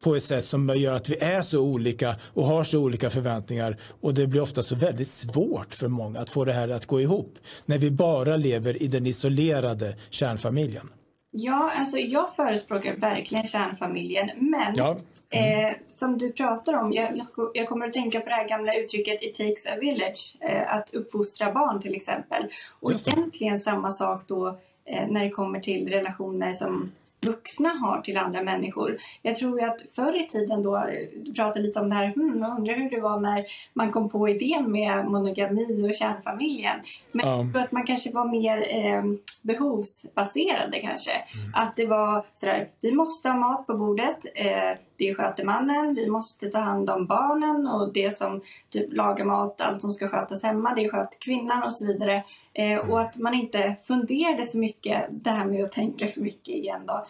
[0.03, 3.77] på ett sätt som gör att vi är så olika och har så olika förväntningar
[4.01, 7.01] och det blir ofta så väldigt svårt för många att få det här att gå
[7.01, 10.89] ihop när vi bara lever i den isolerade kärnfamiljen.
[11.39, 14.97] Ja, alltså jag förespråkar verkligen kärnfamiljen, men ja.
[15.31, 15.65] Mm.
[15.65, 19.23] Eh, som du pratar om, jag, jag, kommer att tänka på det här gamla uttrycket
[19.23, 22.47] It takes a village, eh, att uppfostra barn till exempel.
[22.81, 24.49] Och egentligen samma sak då
[24.85, 26.93] eh, när det kommer till relationer som
[27.27, 28.99] vuxna har till andra människor.
[29.23, 30.87] Jag tror att förr i tiden då,
[31.25, 34.09] du pratade lite om det här, hmm, jag undrar hur det var när man kom
[34.09, 36.81] på idén med monogami och kärnfamiljen.
[37.13, 37.37] Men ja.
[37.37, 39.03] jag tror att man kanske var mer eh,
[39.43, 41.13] behovsbaserade kanske.
[41.13, 41.53] Mm.
[41.55, 46.07] Att det var sådär, vi måste ha mat på bordet, eh, det sköter mannen, vi
[46.07, 50.43] måste ta hand om barnen och det som typ lagar mat, allt som ska skötas
[50.43, 52.25] hemma, det sköter kvinnan och så vidare.
[52.53, 56.55] Eh, och att man inte funderade så mycket, det här med att tänka för mycket
[56.55, 57.07] igen då,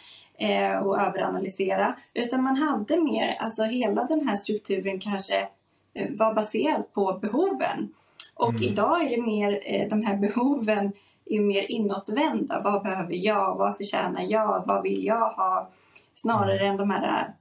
[0.47, 1.97] eh, och överanalysera.
[2.15, 5.49] Utan man hade mer, alltså hela den här strukturen kanske
[5.95, 7.89] eh, var baserad på behoven.
[8.35, 8.63] Och mm.
[8.63, 10.93] idag är det mer, eh, de här behoven
[11.27, 12.61] är mer inåtvända.
[12.65, 13.57] Vad behöver jag?
[13.57, 14.65] Vad förtjänar jag?
[14.67, 15.69] Vad vill jag ha?
[16.15, 16.71] Snarare mm.
[16.71, 17.33] än de här,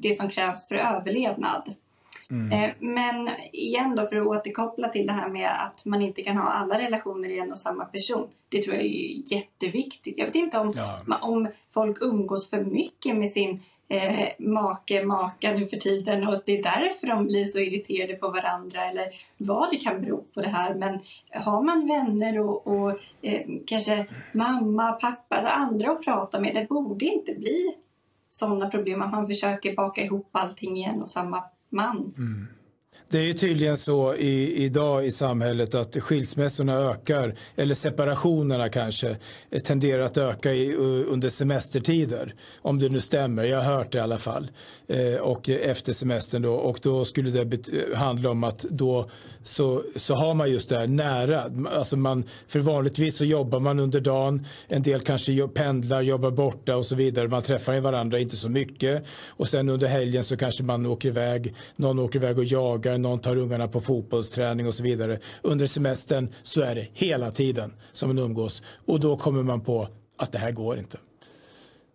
[0.00, 1.74] det som krävs för överlevnad.
[2.30, 2.52] Mm.
[2.52, 6.36] Eh, men igen då för att återkoppla till det här med att man inte kan
[6.36, 8.28] ha alla relationer i en och samma person.
[8.48, 10.18] Det tror jag är jätteviktigt.
[10.18, 11.18] Jag vet inte om, ja.
[11.22, 16.58] om folk umgås för mycket med sin eh, make, maka nu för tiden och det
[16.58, 20.48] är därför de blir så irriterade på varandra eller vad det kan bero på det
[20.48, 20.74] här.
[20.74, 22.90] Men har man vänner och, och
[23.22, 27.74] eh, kanske mamma, pappa, alltså andra att prata med, det borde inte bli
[28.30, 32.14] sådana problem att man försöker baka ihop allting i en och samma man.
[32.18, 32.46] Mm.
[33.12, 39.16] Det är ju tydligen så i, idag i samhället att skilsmässorna ökar, eller separationerna kanske,
[39.50, 42.34] eh, tenderar att öka i, under semestertider.
[42.62, 44.50] Om det nu stämmer, jag har hört det i alla fall.
[44.88, 49.10] Eh, och efter semestern då, och då skulle det handla om att då
[49.42, 51.42] så, så har man just det här nära.
[51.72, 56.76] Alltså man, för vanligtvis så jobbar man under dagen, en del kanske pendlar, jobbar borta
[56.76, 57.28] och så vidare.
[57.28, 59.04] Man träffar varandra inte så mycket.
[59.28, 63.18] Och sen under helgen så kanske man åker iväg, någon åker iväg och jagar, någon
[63.18, 65.18] tar ungarna på fotbollsträning och så vidare.
[65.42, 69.88] Under semestern så är det hela tiden som man umgås och då kommer man på
[70.16, 70.98] att det här går inte.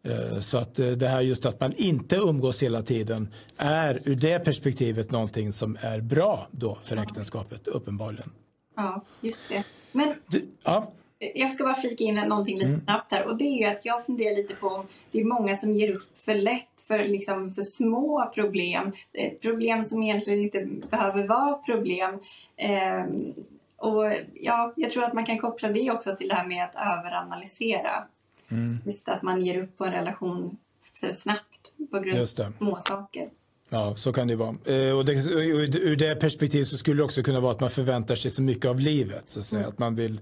[0.04, 4.15] Eh, så att eh, det här just att man inte umgås hela tiden är ur
[4.15, 8.32] det perspektivet någonting som är bra då för äktenskapet, uppenbarligen.
[8.76, 9.63] Ja, just det.
[9.91, 10.91] Men du, ja.
[11.19, 12.82] Jag ska bara flika in någonting lite mm.
[12.86, 15.56] snabbt här och det är ju att jag funderar lite på om det är många
[15.56, 18.91] som ger upp för lätt för, liksom, för små problem.
[19.13, 22.19] Eh, problem som egentligen inte behöver vara problem.
[22.58, 23.34] Ehm,
[23.78, 26.75] och ja, jag tror att man kan koppla det också till det här med att
[26.75, 28.04] överanalysera.
[28.51, 28.78] Mm.
[28.86, 30.58] Just att man ger upp på en relation
[30.93, 33.30] för snabbt på grund av små saker.
[33.69, 34.56] Ja, så kan det vara.
[34.65, 38.15] Eh, och det, ur det perspektivet så skulle det också kunna vara att man förväntar
[38.15, 39.23] sig så mycket av livet.
[39.25, 39.60] Så att, säga.
[39.60, 39.69] Mm.
[39.69, 40.19] att man vill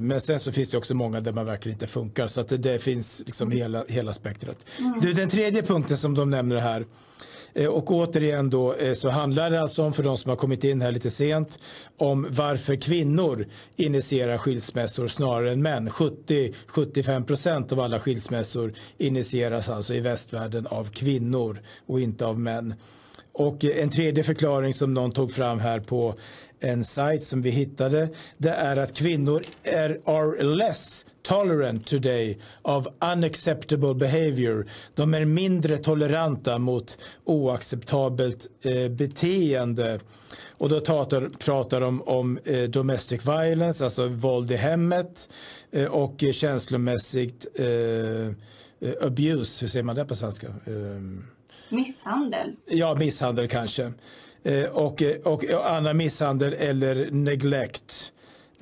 [0.00, 2.56] men sen så finns det också många där man verkligen inte funkar så att det,
[2.56, 3.58] det finns liksom mm.
[3.58, 4.66] hela, hela spektrat.
[4.78, 5.14] Mm.
[5.14, 6.86] Den tredje punkten som de nämner här
[7.58, 10.64] Eh, och återigen då eh, så handlar det alltså om, för de som har kommit
[10.64, 11.58] in här lite sent,
[11.96, 15.88] om varför kvinnor initierar skilsmässor snarare än män.
[15.88, 22.74] 70-75 procent av alla skilsmässor initieras alltså i västvärlden av kvinnor och inte av män.
[23.32, 26.14] Och en tredje förklaring som någon tog fram här på
[26.60, 32.86] en sajt som vi hittade, det är att kvinnor är are less tolerant today of
[33.00, 34.66] unacceptable behavior.
[34.94, 40.00] De är mindre toleranta mot oacceptabelt eh, beteende.
[40.58, 45.28] Och då pratar, pratar de om eh, domestic violence, alltså våld i hemmet
[45.70, 48.28] eh, och känslomässigt eh,
[49.02, 50.46] abuse, hur säger man det på svenska?
[50.46, 51.02] Eh,
[51.68, 52.56] misshandel.
[52.66, 53.92] Ja, misshandel kanske.
[54.42, 58.12] Eh, och, eh, och, och annan misshandel eller neglect.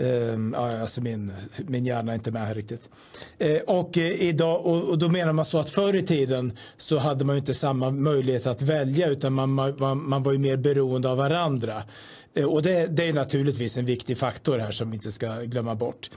[0.00, 2.88] Uh, ehm, alltså min, min hjärna är inte med här riktigt.
[3.44, 6.98] Uh, och, uh, idag, och, och, då menar man så att förr i tiden så
[6.98, 11.08] hade man inte samma möjlighet att välja utan man, man, man var ju mer beroende
[11.08, 11.82] av varandra.
[12.36, 15.74] Eh, och det, det, är naturligtvis en viktig faktor här som vi inte ska glömma
[15.74, 16.10] bort.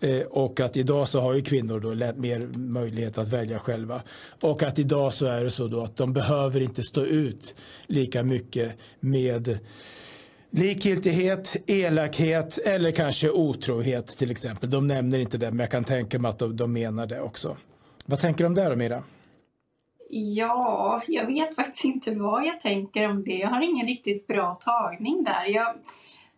[0.00, 1.88] Eh, och att idag så har ju kvinnor då
[2.20, 4.02] mer möjlighet att välja själva.
[4.40, 7.54] Och att idag så är det så då att de behöver inte stå ut
[7.86, 9.58] lika mycket med
[10.52, 14.70] Likgiltighet, elakhet eller kanske otrohet till exempel.
[14.70, 17.56] De nämner inte det, men jag kan tänka mig att de, de menar det också.
[18.06, 19.02] Vad tänker du om det då, Mira?
[20.12, 23.36] Ja, jag vet faktiskt inte vad jag tänker om det.
[23.36, 25.44] Jag har ingen riktigt bra tagning där.
[25.46, 25.74] Jag,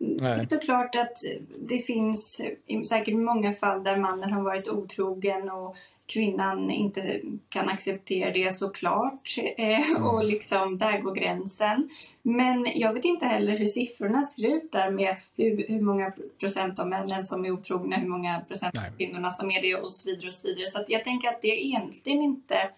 [0.03, 1.17] det är såklart att
[1.59, 2.41] det finns
[2.89, 9.35] säkert många fall där mannen har varit otrogen och kvinnan inte kan acceptera det såklart.
[9.57, 11.89] Eh, och liksom, där går gränsen.
[12.21, 16.79] Men jag vet inte heller hur siffrorna ser ut där med hur, hur många procent
[16.79, 20.09] av männen som är otrogna, hur många procent av kvinnorna som är det och så
[20.09, 20.27] vidare.
[20.27, 20.67] Och så vidare.
[20.67, 22.69] Så jag tänker att det egentligen inte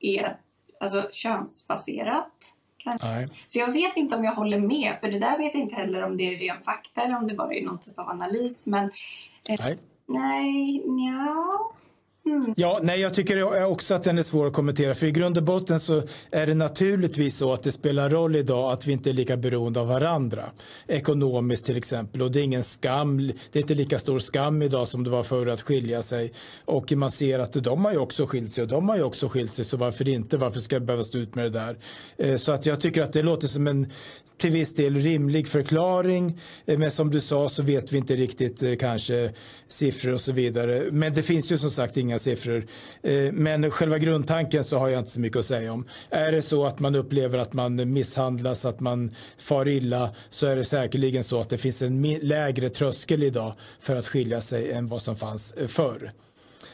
[0.00, 0.36] är
[0.80, 2.56] alltså, könsbaserat.
[2.84, 3.28] Nej.
[3.46, 6.02] Så jag vet inte om jag håller med, för det där vet jag inte heller
[6.02, 8.66] om det är ren fakta eller om det bara är någon typ av analys.
[8.66, 8.84] Men
[9.48, 11.72] eh, nej, nej ja.
[12.26, 12.54] Mm.
[12.56, 14.94] Ja, nej, jag tycker också att den är svår att kommentera.
[14.94, 18.72] För i grund och botten så är det naturligtvis så att det spelar roll idag
[18.72, 20.44] att vi inte är lika beroende av varandra.
[20.88, 22.22] Ekonomiskt till exempel.
[22.22, 23.26] Och det är ingen skam.
[23.52, 26.32] Det är inte lika stor skam idag som det var förr att skilja sig.
[26.64, 29.28] Och man ser att de har ju också skilt sig och de har ju också
[29.28, 29.64] skilt sig.
[29.64, 30.36] Så varför inte?
[30.36, 31.78] Varför ska jag behöva stå ut med det där?
[32.16, 33.92] Eh, så att jag tycker att det låter som en
[34.42, 36.40] till viss del rimlig förklaring.
[36.66, 39.32] Eh, men som du sa så vet vi inte riktigt eh, kanske
[39.68, 40.84] siffror och så vidare.
[40.92, 42.66] Men det finns ju som sagt inga siffror.
[43.02, 45.86] Eh, men själva grundtanken så har jag inte så mycket att säga om.
[46.10, 50.56] Är det så att man upplever att man misshandlas, att man far illa så är
[50.56, 54.88] det säkerligen så att det finns en lägre tröskel idag för att skilja sig än
[54.88, 56.12] vad som fanns förr.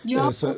[0.03, 0.55] Ja, så,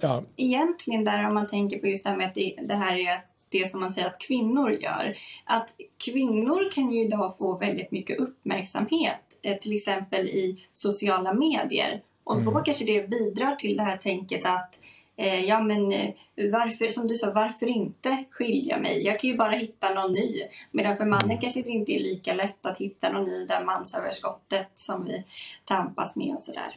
[0.00, 0.22] ja.
[0.36, 3.31] egentligen där om man tänker på just det här med att det, det här är
[3.52, 5.16] det som man säger att kvinnor gör.
[5.44, 12.02] Att kvinnor kan ju idag få väldigt mycket uppmärksamhet, eh, till exempel i sociala medier.
[12.24, 12.64] Och då mm.
[12.64, 14.80] kanske det bidrar till det här tänket att
[15.16, 19.04] eh, ja men eh, varför, som du sa, varför inte skilja mig?
[19.04, 20.42] Jag kan ju bara hitta någon ny.
[20.70, 21.40] Medan för mannen mm.
[21.40, 25.24] kanske det inte är lika lätt att hitta någon ny, det mansöverskottet som vi
[25.64, 26.76] tampas med och sådär.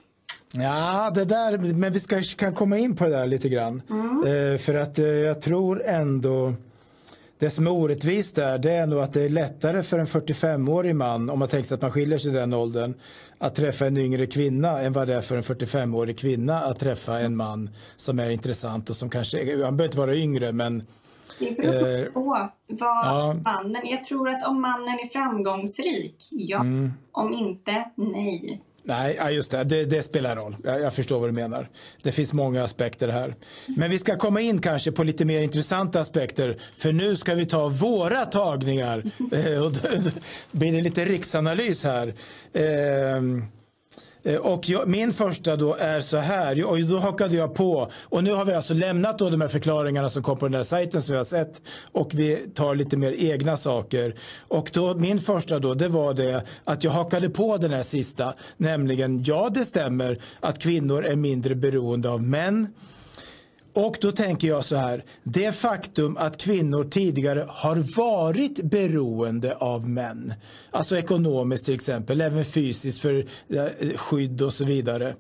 [0.57, 3.81] Ja, det där, men vi ska, kan komma in på det där lite grann.
[3.89, 4.53] Mm.
[4.53, 6.53] Eh, för att eh, jag tror ändå
[7.39, 10.95] det som är orättvist där det är nog att det är lättare för en 45-årig
[10.95, 12.93] man om man tänker sig att man skiljer sig i den åldern
[13.37, 17.19] att träffa en yngre kvinna än vad det är för en 45-årig kvinna att träffa
[17.19, 20.83] en man som är intressant och som kanske, han behöver inte vara yngre men
[21.39, 23.35] det beror eh, på vad ja.
[23.45, 26.59] mannen, jag tror att om mannen är framgångsrik, ja.
[26.59, 26.91] Mm.
[27.11, 28.61] Om inte, nej.
[28.87, 29.63] Nej, just det.
[29.63, 29.85] det.
[29.85, 30.55] det spelar roll.
[30.63, 31.69] Jag, jag, förstår vad du menar.
[32.01, 33.35] Det finns många aspekter här.
[33.77, 36.57] Men vi ska komma in kanske på lite mer intressanta aspekter.
[36.77, 39.03] För nu ska vi ta våra tagningar.
[39.31, 39.79] Eh, och då
[40.51, 42.13] blir det lite riksanalys här.
[42.53, 43.21] Eh,
[44.25, 47.91] Eh, och jag, min första då är så här, och då hakade jag på.
[48.03, 50.63] Och nu har vi alltså lämnat då de här förklaringarna som kom på den där
[50.63, 51.61] sajten som vi har sett.
[51.91, 54.15] Och vi tar lite mer egna saker.
[54.47, 58.33] Och då, min första då, det var det att jag hakade på den här sista.
[58.57, 62.67] Nämligen, ja det stämmer att kvinnor är mindre beroende av män.
[63.75, 69.89] Och då tänker jag så här, det faktum att kvinnor tidigare har varit beroende av
[69.89, 70.33] män,
[70.71, 75.15] alltså ekonomiskt till exempel, även fysiskt för eh, skydd och så vidare.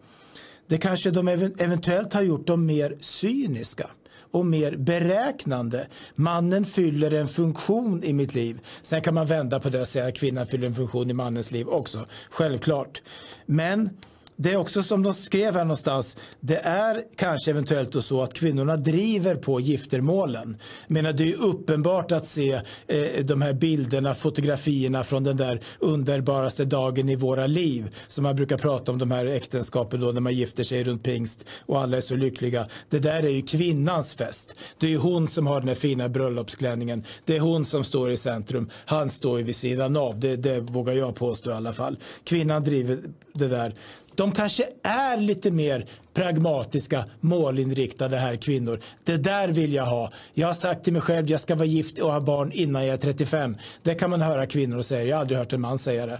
[0.67, 3.89] Det kanske de eventuellt har gjort dem mer cyniska
[4.31, 5.87] och mer beräknande.
[6.15, 8.59] Mannen fyller en funktion i mitt liv.
[8.81, 11.51] Sen kan man vända på det och säga att kvinnan fyller en funktion i mannens
[11.51, 12.05] liv också.
[12.29, 13.01] Självklart.
[13.45, 13.89] Men
[14.37, 16.17] det är också som de skrev här någonstans.
[16.39, 20.57] Det är kanske eventuellt så att kvinnorna driver på giftermålen.
[20.87, 26.65] Men det är uppenbart att se eh, de här bilderna, fotografierna från den där underbaraste
[26.65, 27.95] dagen i våra liv.
[28.07, 31.45] Som man brukar prata om de här äktenskapen då när man gifter sig runt pingst
[31.65, 32.67] och alla är så lyckliga.
[32.89, 34.55] Det där är ju kvinnans fest.
[34.79, 37.03] Det är ju hon som har den här fina bröllopsklänningen.
[37.25, 38.69] Det är hon som står i centrum.
[38.85, 40.19] Han står ju vid sidan av.
[40.19, 41.97] Det, det vågar jag påstå i alla fall.
[42.23, 42.99] Kvinnan driver
[43.33, 43.73] det där.
[44.15, 48.79] De kanske är lite mer pragmatiska, målinriktade här kvinnor.
[49.03, 50.11] Det där vill jag ha.
[50.33, 52.93] Jag har sagt till mig själv jag ska vara gift och ha barn innan jag
[52.93, 53.57] är 35.
[53.83, 55.03] Det kan man höra kvinnor säga.
[55.03, 56.19] Jag har aldrig hört en man säga det.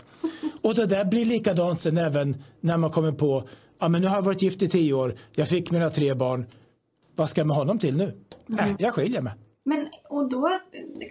[0.62, 3.44] Och det där blir likadant sen även när man kommer på
[3.80, 5.16] ja, men nu har jag varit gift i tio år.
[5.32, 6.46] Jag fick mina tre barn.
[7.16, 8.14] Vad ska jag med honom till nu?
[8.50, 8.70] Mm.
[8.70, 9.34] Äh, jag skiljer mig.
[9.64, 10.50] Men och då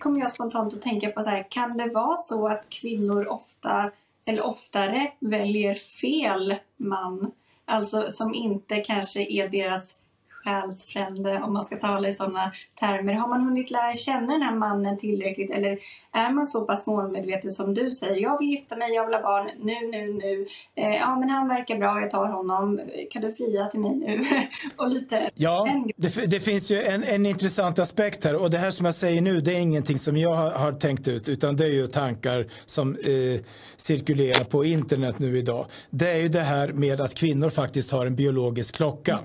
[0.00, 3.90] kommer jag spontant att tänka på så här, kan det vara så att kvinnor ofta
[4.26, 7.32] eller oftare väljer fel man.
[7.64, 9.98] Alltså som inte kanske är deras
[10.44, 13.12] själsfrände om man ska tala i sådana termer.
[13.12, 15.78] Har man hunnit lära känna den här mannen tillräckligt eller
[16.12, 18.16] är man så pass målmedveten som du säger?
[18.16, 20.46] Jag vill gifta mig, jag vill ha barn nu, nu, nu.
[20.74, 22.80] Eh, ja, men han verkar bra, jag tar honom.
[23.10, 24.24] Kan du fria till mig nu?
[24.76, 25.30] och lite.
[25.34, 28.94] Ja, det, det, finns ju en, en intressant aspekt här och det här som jag
[28.94, 31.86] säger nu, det är ingenting som jag har, har tänkt ut utan det är ju
[31.86, 33.40] tankar som eh,
[33.76, 35.66] cirkulerar på internet nu idag.
[35.90, 39.12] Det är ju det här med att kvinnor faktiskt har en biologisk klocka.
[39.12, 39.24] Mm.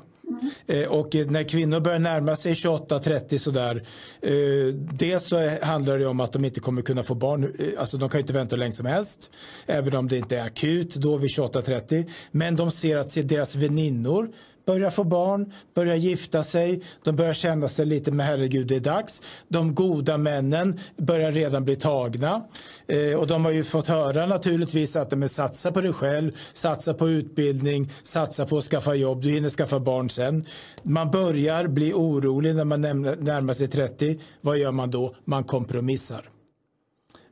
[0.67, 3.83] Eh, och när kvinnor börjar närma sig 28-30 sådär.
[4.21, 7.43] Eh, dels så handlar det om att de inte kommer kunna få barn.
[7.59, 9.31] Eh, alltså de kan inte vänta hur länge som helst.
[9.65, 12.05] Även om det inte är akut då vid 28-30.
[12.31, 14.29] Men de ser att deras väninnor
[14.69, 18.79] börjar få barn, börjar gifta sig, de börjar känna sig lite med herregud det är
[18.79, 19.21] dags.
[19.47, 22.41] De goda männen börjar redan bli tagna
[22.87, 26.31] eh, och de har ju fått höra naturligtvis att de är satsa på dig själv,
[26.53, 30.45] satsa på utbildning, satsa på att skaffa jobb, du hinner skaffa barn sen.
[30.83, 34.19] Man börjar bli orolig när man närmar sig 30.
[34.41, 35.15] Vad gör man då?
[35.25, 36.38] Man kompromissar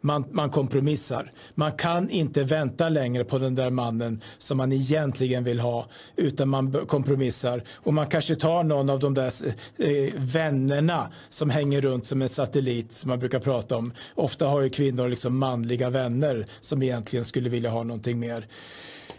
[0.02, 1.32] man, man kompromissar.
[1.56, 6.50] Man kan inte vänta längre på den där mannen som man egentligen vill ha utan
[6.50, 9.34] man kompromissar och man kanske tar någon av de där
[9.78, 13.94] eh, vännerna som hänger runt som en satellit som man brukar prata om.
[14.16, 18.48] Ofta har ju kvinnor liksom manliga vänner som egentligen skulle vilja ha någonting mer.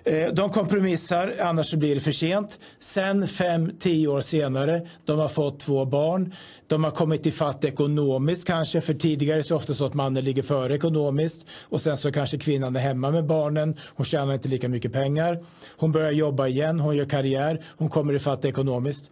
[0.04, 2.58] Eh, de kompromissar, annars blir det för sent.
[2.78, 6.34] Sen fem, tio år senare, de har fått två barn.
[6.66, 10.24] De har kommit i fatt ekonomiskt kanske, för tidigare är det ofta så att mannen
[10.24, 13.76] ligger före ekonomiskt och sen så kanske kvinnan är hemma med barnen.
[13.94, 15.44] Hon tjänar inte lika mycket pengar.
[15.76, 19.10] Hon börjar jobba igen, hon gör karriär, hon kommer i fatt ekonomiskt.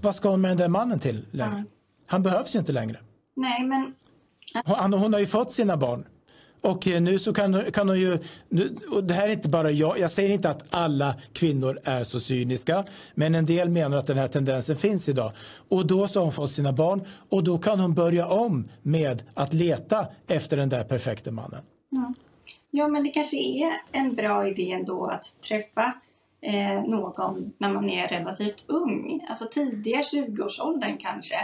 [0.00, 1.64] Vad ska hon med den där mannen till längre?
[2.06, 2.98] Han behövs ju inte längre.
[3.36, 3.94] Nej, men...
[4.64, 6.04] Hon, hon har ju fått sina barn.
[6.60, 8.18] Och nu så kan, kan hon ju,
[8.90, 12.20] och det här är inte bara jag, jag säger inte att alla kvinnor är så
[12.20, 12.84] cyniska,
[13.14, 15.32] men en del menar att den här tendensen finns idag.
[15.68, 19.22] Och då så har hon fått sina barn och då kan hon börja om med
[19.34, 21.60] att leta efter den där perfekta mannen.
[21.90, 22.14] Ja,
[22.70, 25.92] ja men det kanske är en bra idé ändå att träffa
[26.42, 31.36] eh, någon när man är relativt ung, alltså tidiga 20-årsåldern kanske.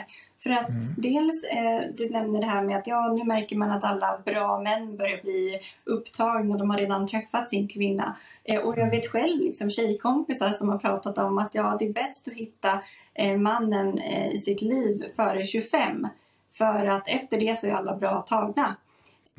[0.44, 0.94] För att mm.
[0.96, 4.60] dels, eh, du nämnde det här med att ja, nu märker man att alla bra
[4.60, 8.16] män börjar bli upptagna, de har redan träffat sin kvinna.
[8.44, 11.92] Eh, och jag vet själv liksom tjejkompisar som har pratat om att ja, det är
[11.92, 12.82] bäst att hitta
[13.14, 16.08] eh, mannen eh, i sitt liv före 25.
[16.52, 18.76] För att efter det så är alla bra tagna.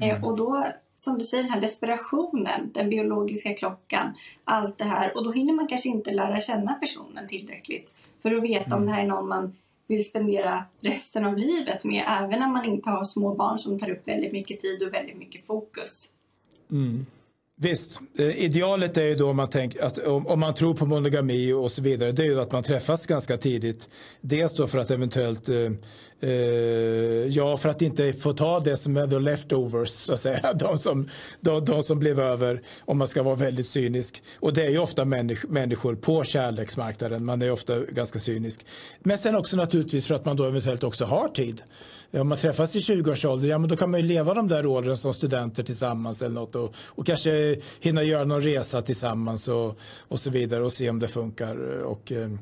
[0.02, 0.24] Eh, mm.
[0.24, 5.18] och då som du säger, den här desperationen, den biologiska klockan, allt det här.
[5.18, 8.80] Och då hinner man kanske inte lära känna personen tillräckligt för att veta mm.
[8.80, 9.56] om det här är någon man
[9.88, 13.90] vill spendera resten av livet med, även när man inte har små barn som tar
[13.90, 16.12] upp väldigt mycket tid och väldigt mycket fokus.
[16.72, 17.06] Mm.
[17.58, 20.86] Visst, eh, idealet är ju då om man, tänker att, om, om, man tror på
[20.86, 23.90] monogami och så vidare, det är ju att man träffas ganska tidigt.
[24.22, 25.72] Dels då för att eventuellt, eh,
[26.26, 26.32] Uh,
[27.28, 30.80] ja för att inte få ta det som är the leftovers, så att säga, de
[30.80, 31.10] som,
[31.42, 34.24] de, de, som blev över, om man ska vara väldigt cynisk.
[34.40, 38.66] Och det är ju ofta människ, människor på kärleksmarknaden, man är ofta ganska cynisk.
[39.00, 41.62] Men sen också naturligtvis för att man då eventuellt också har tid.
[42.12, 44.98] Om man träffas i 20-årsåldern, ja men då kan man ju leva de där åren
[44.98, 50.20] som studenter tillsammans eller något och, och kanske hinna göra någon resa tillsammans och, och
[50.20, 51.84] så vidare och se om det funkar.
[51.84, 52.38] Och, uh,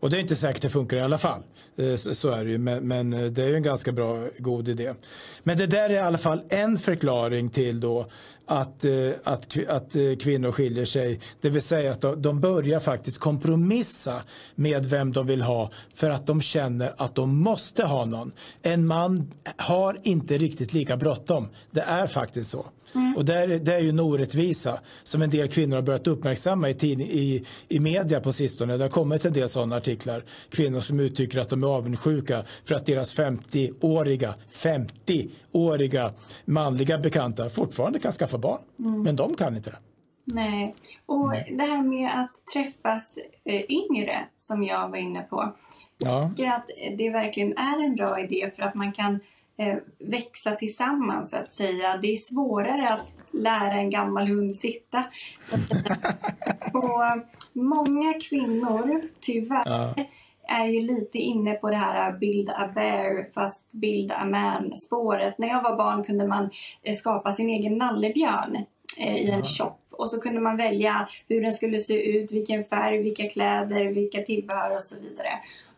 [0.00, 1.42] och det är inte säkert det funkar i alla fall.
[1.76, 4.94] Eh, så är det ju, men, eh, det är ju en ganska bra, god idé.
[5.42, 8.06] Men det där är i alla fall en förklaring till då
[8.46, 11.20] att, eh, att, att kvinnor skiljer sig.
[11.40, 14.22] Det vill säga att de, börjar faktiskt kompromissa
[14.54, 18.32] med vem de vill ha för att de känner att de måste ha någon.
[18.62, 21.48] En man har inte riktigt lika bråttom.
[21.70, 22.66] Det är faktiskt så.
[22.94, 23.16] Mm.
[23.16, 26.70] Och det är, det är ju en orättvisa som en del kvinnor har börjat uppmärksamma
[26.70, 28.76] i, tidning, i, i media på sistone.
[28.76, 30.24] Det har kommit en del sådana artiklar.
[30.50, 36.12] Kvinnor som uttrycker att de är avundsjuka för att deras 50-åriga 50-åriga
[36.44, 38.60] manliga bekanta fortfarande kan skaffa barn.
[38.78, 39.02] Mm.
[39.02, 39.78] Men de kan inte det.
[40.24, 40.74] Nej,
[41.06, 41.54] och Nej.
[41.58, 45.54] det här med att träffas eh, yngre som jag var inne på.
[45.98, 49.20] Jag tycker att det verkligen är en bra idé för att man kan
[49.98, 51.96] växa tillsammans så att säga.
[52.02, 55.04] Det är svårare att lära en gammal hund sitta.
[56.72, 57.02] och
[57.52, 59.94] många kvinnor, tyvärr, ja.
[60.48, 65.38] är ju lite inne på det här build a bear fast build a man spåret.
[65.38, 66.50] När jag var barn kunde man
[66.82, 68.56] eh, skapa sin egen nallebjörn
[68.98, 72.64] eh, i en shop och så kunde man välja hur den skulle se ut, vilken
[72.64, 75.30] färg, vilka kläder, vilka tillbehör och så vidare.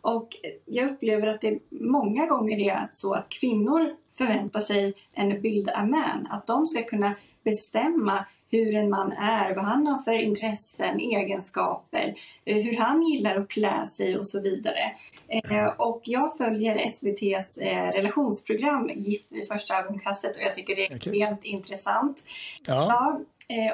[0.02, 0.28] Och
[0.66, 5.88] jag upplever att det många gånger är så att kvinnor förväntar sig en bild av
[5.88, 6.28] man.
[6.30, 12.14] Att de ska kunna bestämma hur en man är, vad han har för intressen, egenskaper,
[12.44, 14.92] eh, hur han gillar att klä sig och så vidare.
[15.28, 20.86] Eh, och jag följer SVTs eh, relationsprogram Gift vid första ögonkastet och jag tycker det
[20.86, 21.50] är extremt okay.
[21.50, 22.24] intressant.
[22.66, 22.86] Ja.
[22.88, 23.20] ja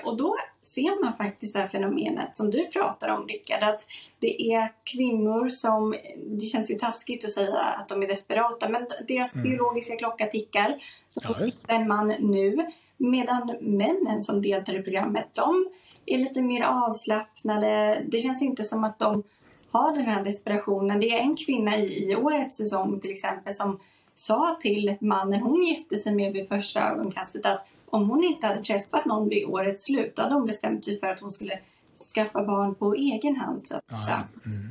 [0.04, 3.86] och då ser man faktiskt det här fenomenet som du pratar om Rickard, att
[4.18, 5.94] det är kvinnor som,
[6.26, 9.50] det känns ju taskigt att säga att de är desperata, men deras mm.
[9.50, 10.78] biologiska klocka tickar.
[11.14, 11.34] Ja,
[11.68, 12.66] en man nu
[12.98, 15.68] Medan männen som deltar i programmet, de
[16.06, 18.02] är lite mer avslappnade.
[18.06, 19.22] Det känns inte som att de
[19.70, 21.00] har den här desperationen.
[21.00, 23.80] Det är en kvinna i, i årets säsong till exempel som
[24.14, 28.62] sa till mannen hon gifte sig med vid första ögonkastet att om hon inte hade
[28.62, 31.58] träffat någon vid årets slut hade hon bestämt sig för att hon skulle
[32.14, 33.66] skaffa barn på egen hand.
[33.66, 34.70] Så ja, mm.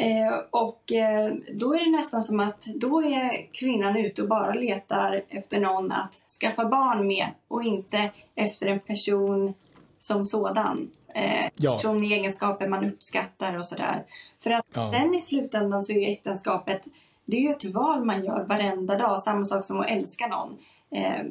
[0.00, 4.54] Eh, och eh, då är det nästan som att då är kvinnan ute och bara
[4.54, 9.54] letar efter någon att skaffa barn med och inte efter en person
[9.98, 10.90] som sådan.
[11.14, 11.72] Eh, ja.
[11.72, 14.04] Person med egenskaper man uppskattar och sådär.
[14.38, 14.90] För att ja.
[14.92, 16.88] den i slutändan så är äktenskapet
[17.30, 19.20] det är ju ett val man gör varenda dag.
[19.20, 20.58] Samma sak som att älska någon.
[20.90, 21.24] Eh,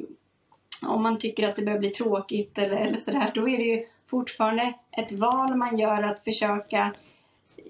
[0.82, 3.86] om man tycker att det börjar bli tråkigt eller, eller sådär, då är det ju
[4.06, 6.92] fortfarande ett val man gör att försöka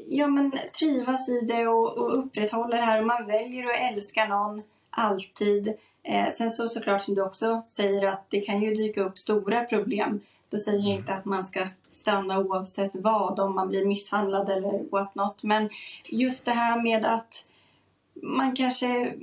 [0.09, 3.01] ja, men, trivas i det och, och upprätthålla det här.
[3.01, 5.75] Och man väljer att älska någon alltid.
[6.03, 9.65] Eh, sen så såklart som du också säger att det kan ju dyka upp stora
[9.65, 10.21] problem.
[10.51, 14.91] Då säger jag inte att man ska stanna oavsett vad, om man blir misshandlad eller
[14.91, 15.43] what not.
[15.43, 15.71] Men
[16.05, 17.47] just det här med att
[18.23, 19.15] man kanske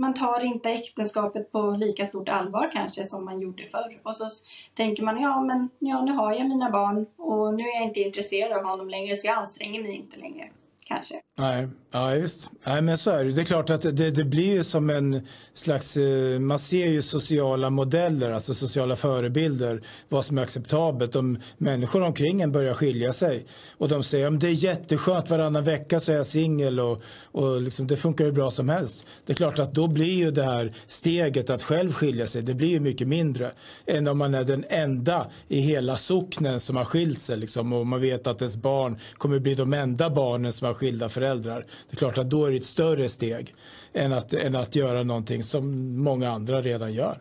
[0.00, 4.00] man tar inte äktenskapet på lika stort allvar kanske som man gjorde förr.
[4.02, 4.28] Och så
[4.74, 8.00] tänker man, ja men ja, nu har jag mina barn och nu är jag inte
[8.00, 10.50] intresserad av honom längre så jag anstränger mig inte längre
[10.86, 11.14] kanske.
[11.38, 12.50] Nej, ja, visst.
[12.66, 13.32] Nej, men så är det.
[13.32, 15.96] Det är klart att det, det blir ju som en slags...
[15.96, 21.16] Eh, man ser ju sociala modeller, alltså sociala förebilder, vad som är acceptabelt.
[21.16, 23.46] Om människor omkring en börjar skilja sig
[23.78, 27.60] och de säger att det är jätteskönt, varannan vecka så är jag singel och, och
[27.60, 29.04] liksom, det funkar hur bra som helst.
[29.26, 32.54] Det är klart att då blir ju det här steget att själv skilja sig, det
[32.54, 33.50] blir ju mycket mindre
[33.86, 37.86] än om man är den enda i hela socknen som har skilt sig liksom, och
[37.86, 41.60] man vet att ens barn kommer bli de enda barnen som har skilda föräldrar.
[41.90, 43.54] Det är klart att då är det ett större steg
[43.92, 47.18] än att, än att göra någonting som många andra redan gör.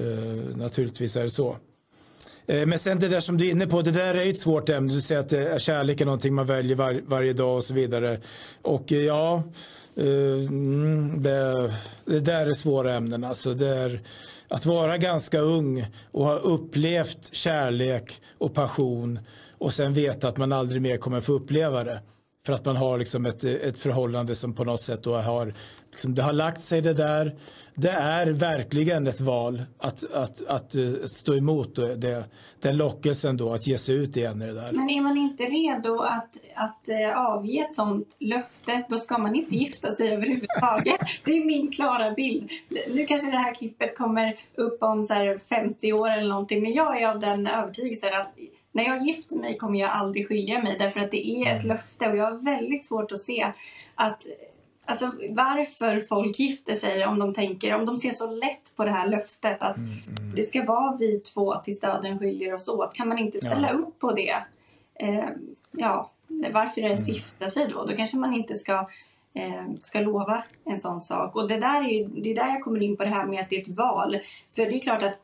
[0.00, 1.56] Uh, naturligtvis är det så.
[2.52, 4.40] Uh, men sen det där som du är inne på, det där är ju ett
[4.40, 4.92] svårt ämne.
[4.92, 8.18] Du säger att uh, kärlek är någonting man väljer var, varje dag och så vidare.
[8.62, 9.42] Och ja,
[9.96, 13.24] mm, det, det, där är svåra ämnen.
[13.24, 14.02] Alltså det är
[14.48, 19.18] att vara ganska ung och ha upplevt kärlek och passion
[19.58, 22.00] och sen veta att man aldrig mer kommer få uppleva det.
[22.46, 25.54] För att man har liksom ett, ett förhållande som på något sätt då har,
[25.90, 27.36] liksom, det har lagt sig det där.
[27.74, 32.24] Det är verkligen ett val att, att, att, att stå emot det,
[32.60, 34.72] den lockelsen då att ge sig ut igen i det där.
[34.72, 39.34] Men är man inte redo att, att eh, avge ett sånt löfte, då ska man
[39.34, 41.00] inte gifta sig överhuvudtaget.
[41.24, 42.50] det är min klara bild.
[42.94, 47.02] Nu kanske det här klippet kommer upp om så 50 år eller någonting, men jag
[47.02, 48.34] är av den övertygelsen att
[48.72, 52.08] när jag gifter mig kommer jag aldrig skilja mig därför att det är ett löfte
[52.10, 53.52] och jag har väldigt svårt att se
[53.94, 54.26] att
[54.84, 58.90] Alltså varför folk gifter sig om de tänker, om de ser så lätt på det
[58.90, 60.34] här löftet att mm, mm.
[60.34, 62.94] det ska vara vi två tills döden skiljer oss åt.
[62.94, 63.74] Kan man inte ställa ja.
[63.74, 64.36] upp på det?
[64.94, 65.28] Eh,
[65.70, 66.10] ja,
[66.52, 67.14] varför ens mm.
[67.14, 67.84] gifta sig då?
[67.84, 68.88] Då kanske man inte ska,
[69.34, 71.36] eh, ska lova en sån sak.
[71.36, 73.40] Och det där är ju, det är där jag kommer in på det här med
[73.40, 74.18] att det är ett val.
[74.56, 75.18] För det är klart att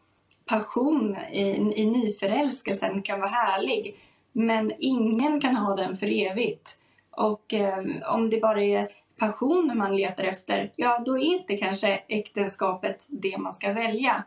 [0.46, 3.94] passion i, i nyförälskelsen kan vara härlig.
[4.32, 6.78] Men ingen kan ha den för evigt.
[7.10, 7.84] Och eh,
[8.14, 8.88] om det bara är
[9.18, 14.24] passion man letar efter, ja då är inte kanske äktenskapet det man ska välja.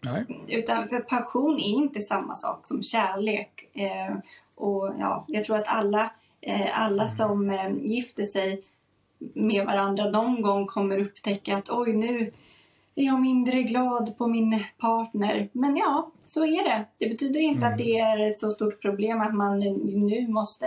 [0.00, 0.24] Nej.
[0.48, 3.70] Utan för passion är inte samma sak som kärlek.
[3.74, 4.16] Eh,
[4.54, 6.10] och ja, jag tror att alla,
[6.40, 8.62] eh, alla som eh, gifter sig
[9.34, 12.32] med varandra någon gång kommer upptäcka att oj nu
[12.94, 15.48] är jag mindre glad på min partner.
[15.52, 16.86] Men ja, så är det.
[16.98, 17.72] Det betyder inte mm.
[17.72, 19.58] att det är ett så stort problem att man
[20.06, 20.66] nu måste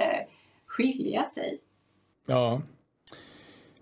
[0.68, 1.60] skilja sig.
[2.28, 2.62] Ja.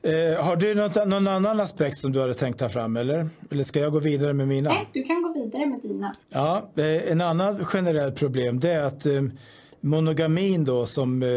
[0.02, 3.30] Eh, har du något, någon annan aspekt som du hade tänkt ta fram eller?
[3.52, 4.70] Eller ska jag gå vidare med mina?
[4.70, 6.12] Nej, du kan gå vidare med dina.
[6.30, 9.22] Ja, eh, en annan generellt problem det är att eh,
[9.82, 11.30] monogamin då som eh,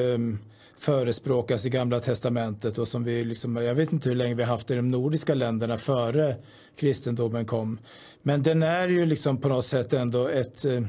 [0.79, 4.51] förespråkas i Gamla Testamentet och som vi liksom, jag vet inte hur länge vi har
[4.51, 6.37] haft i de nordiska länderna före
[6.77, 7.79] kristendomen kom.
[8.23, 10.83] Men den är ju liksom på något sätt ändå ett eh,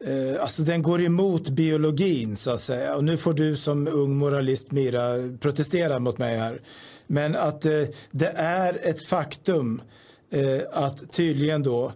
[0.00, 2.96] eh, Alltså den går emot biologin så att säga.
[2.96, 6.60] Och nu får du som ung moralist Mira protestera mot mig här.
[7.06, 9.82] Men att eh, det är ett faktum
[10.30, 11.92] eh, att tydligen då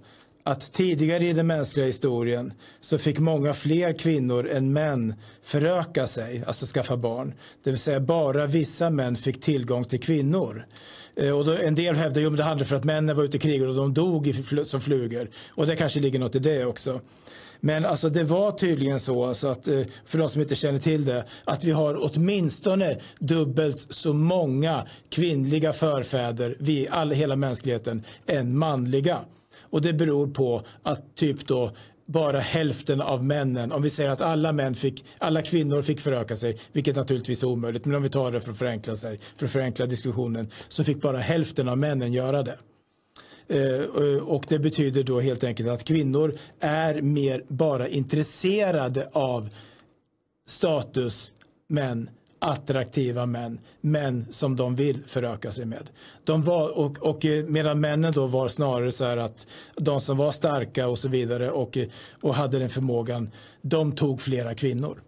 [0.51, 6.45] att tidigare i den mänskliga historien så fick många fler kvinnor än män föröka sig,
[6.47, 7.35] alltså skaffa barn.
[7.65, 10.67] Det vill säga bara vissa män fick tillgång till kvinnor.
[11.17, 13.41] Eh, och då, en del hävdar att det handlade för att männen var ute i
[13.41, 15.31] krig och de dog i, som flugor.
[15.49, 17.01] Och det kanske ligger något i det också.
[17.61, 21.05] Men alltså det var tydligen så, alltså att, eh, för de som inte känner till
[21.05, 28.59] det, att vi har åtminstone dubbelt så många kvinnliga förfäder, vi, all, hela mänskligheten, än
[28.59, 29.19] manliga.
[29.71, 31.71] Och det beror på att typ då
[32.07, 36.37] bara hälften av männen, om vi säger att alla män fick, alla kvinnor fick föröka
[36.37, 39.47] sig, vilket naturligtvis är omöjligt, men om vi tar det för att förenkla sig, för
[39.47, 42.59] att förenkla diskussionen, så fick bara hälften av männen göra det.
[43.49, 49.49] Eh, eh, och det betyder då helt enkelt att kvinnor är mer bara intresserade av
[50.47, 51.33] status,
[51.69, 52.11] män
[52.41, 55.91] attraktiva män, män som de vill föröka sig med.
[56.25, 60.17] De var, och, och eh, medan männen då var snarare så här att de som
[60.17, 61.79] var starka och så vidare och,
[62.21, 63.31] och hade den förmågan,
[63.63, 65.03] de tog flera kvinnor.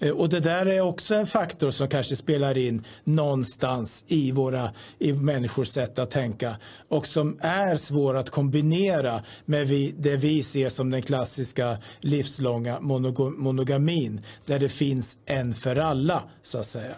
[0.00, 4.70] Eh, och det där är också en faktor som kanske spelar in någonstans i våra
[4.98, 6.56] i människors sätt att tänka
[6.88, 12.80] och som är svår att kombinera med vi, det vi ser som den klassiska livslånga
[13.36, 16.94] monogamin där det finns en för alla så att säga.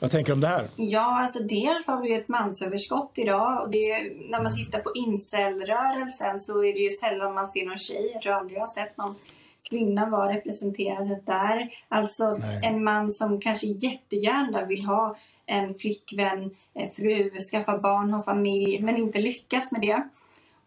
[0.00, 0.68] Vad tänker du om det här?
[0.76, 6.40] Ja, alltså dels har vi ett mansöverskott idag och det, när man tittar på incelrörelsen
[6.40, 8.10] så är det ju sällan man ser någon tjej.
[8.12, 9.14] Jag tror aldrig jag har sett någon
[9.62, 11.68] kvinna vara representerad där.
[11.88, 12.60] Alltså Nej.
[12.64, 16.56] en man som kanske jättegärna vill ha en flickvän,
[16.96, 20.08] fru, skaffa barn, ha familj men inte lyckas med det.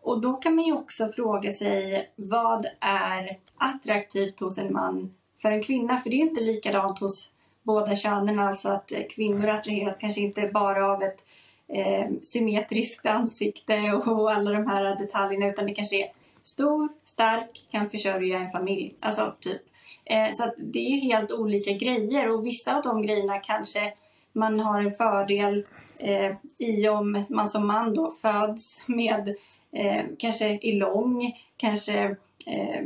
[0.02, 5.52] Och då kan man ju också fråga sig vad är attraktivt hos en man för
[5.52, 5.98] en kvinna?
[5.98, 7.32] För det är inte likadant hos
[7.64, 8.40] båda könen.
[8.40, 11.26] Alltså att kvinnor attraheras kanske inte bara av ett
[11.68, 16.12] eh, symmetriskt ansikte och alla de här detaljerna utan det kanske är
[16.44, 18.96] stor, stark, kan försörja en familj.
[19.00, 19.62] Alltså typ.
[20.06, 23.94] Eh, så det är ju helt olika grejer och vissa av de grejerna kanske
[24.34, 25.66] man har en fördel
[25.98, 29.36] eh, i om man som man då föds med
[29.76, 32.04] eh, kanske är lång, kanske
[32.48, 32.82] eh,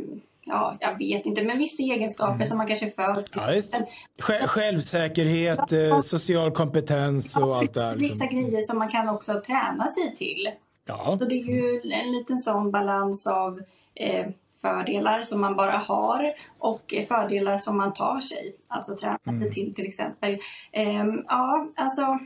[0.46, 2.46] ja, jag vet inte, men vissa egenskaper mm.
[2.46, 3.64] som man kanske föds med.
[4.18, 6.02] Ja, Självsäkerhet, ja.
[6.02, 7.98] social kompetens och ja, allt det här.
[8.00, 10.50] Vissa grejer som man kan också träna sig till.
[10.86, 11.18] Ja.
[11.20, 13.62] Så det är ju en liten sån balans av
[13.96, 14.28] eh,
[14.62, 18.56] fördelar som man bara har och fördelar som man tar sig.
[18.68, 19.52] Alltså träna sig mm.
[19.52, 20.38] till till exempel.
[20.72, 22.20] Eh, ja, alltså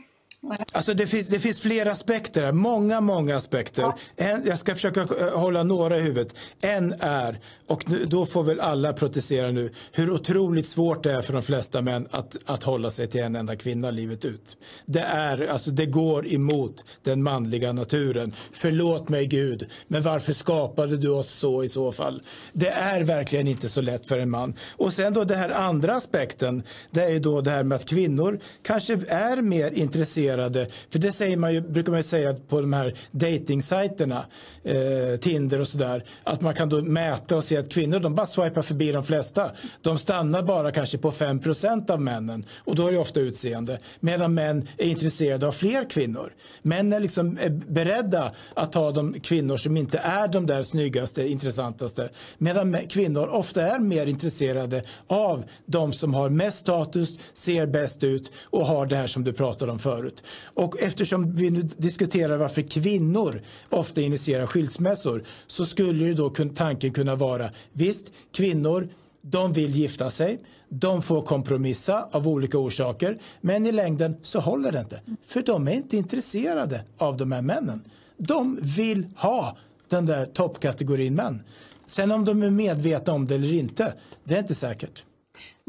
[0.72, 3.82] Alltså det finns, det finns flera aspekter, många, många aspekter.
[3.82, 3.98] Ja.
[4.16, 6.34] En, jag ska försöka eh, hålla några i huvudet.
[6.62, 11.32] En är, och då får väl alla protestera nu, hur otroligt svårt det är för
[11.32, 14.56] de flesta män att, att hålla sig till en enda kvinna livet ut.
[14.86, 18.34] Det, är, alltså det går emot den manliga naturen.
[18.52, 22.22] Förlåt mig Gud, men varför skapade du oss så i så fall?
[22.52, 24.54] Det är verkligen inte så lätt för en man.
[24.70, 27.88] Och sen då den här andra aspekten, det är ju då det här med att
[27.88, 30.66] kvinnor kanske är mer intresserade intresserade.
[30.90, 34.24] För det säger man ju, brukar man ju säga på de här dejtingsajterna,
[34.62, 38.26] eh, Tinder och sådär, att man kan då mäta och se att kvinnor de bara
[38.26, 39.50] swipar förbi de flesta.
[39.82, 43.78] De stannar bara kanske på 5% av männen och då är det ofta utseende.
[44.00, 46.32] Medan män är intresserade av fler kvinnor.
[46.62, 51.28] Män är liksom är beredda att ta de kvinnor som inte är de där snyggaste,
[51.28, 52.08] intressantaste.
[52.38, 58.32] Medan kvinnor ofta är mer intresserade av de som har mest status, ser bäst ut
[58.50, 60.19] och har det här som du pratade om förut.
[60.44, 66.92] Och eftersom vi nu diskuterar varför kvinnor ofta initierar skilsmässor så skulle ju då tanken
[66.92, 68.88] kunna vara visst, kvinnor
[69.22, 74.72] de vill gifta sig, de får kompromissa av olika orsaker men i längden så håller
[74.72, 75.00] det inte.
[75.26, 77.82] För de är inte intresserade av de här männen.
[78.16, 79.56] De vill ha
[79.88, 81.42] den där toppkategorin män.
[81.86, 83.94] Sen om de är medvetna om det eller inte,
[84.24, 85.04] det är inte säkert.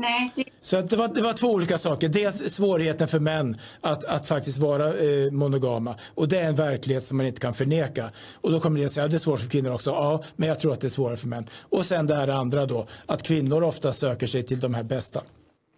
[0.01, 0.43] Nej, det...
[0.61, 2.09] Så att det, var, det var två olika saker.
[2.09, 5.95] Dels svårigheten för män att, att faktiskt vara eh, monogama.
[6.15, 8.09] Och det är en verklighet som man inte kan förneka.
[8.41, 9.89] Och då kommer ni att säga att det är svårt för kvinnor också.
[9.89, 11.49] Ja, men jag tror att det är svårare för män.
[11.69, 15.21] Och sen det här andra då, att kvinnor ofta söker sig till de här bästa.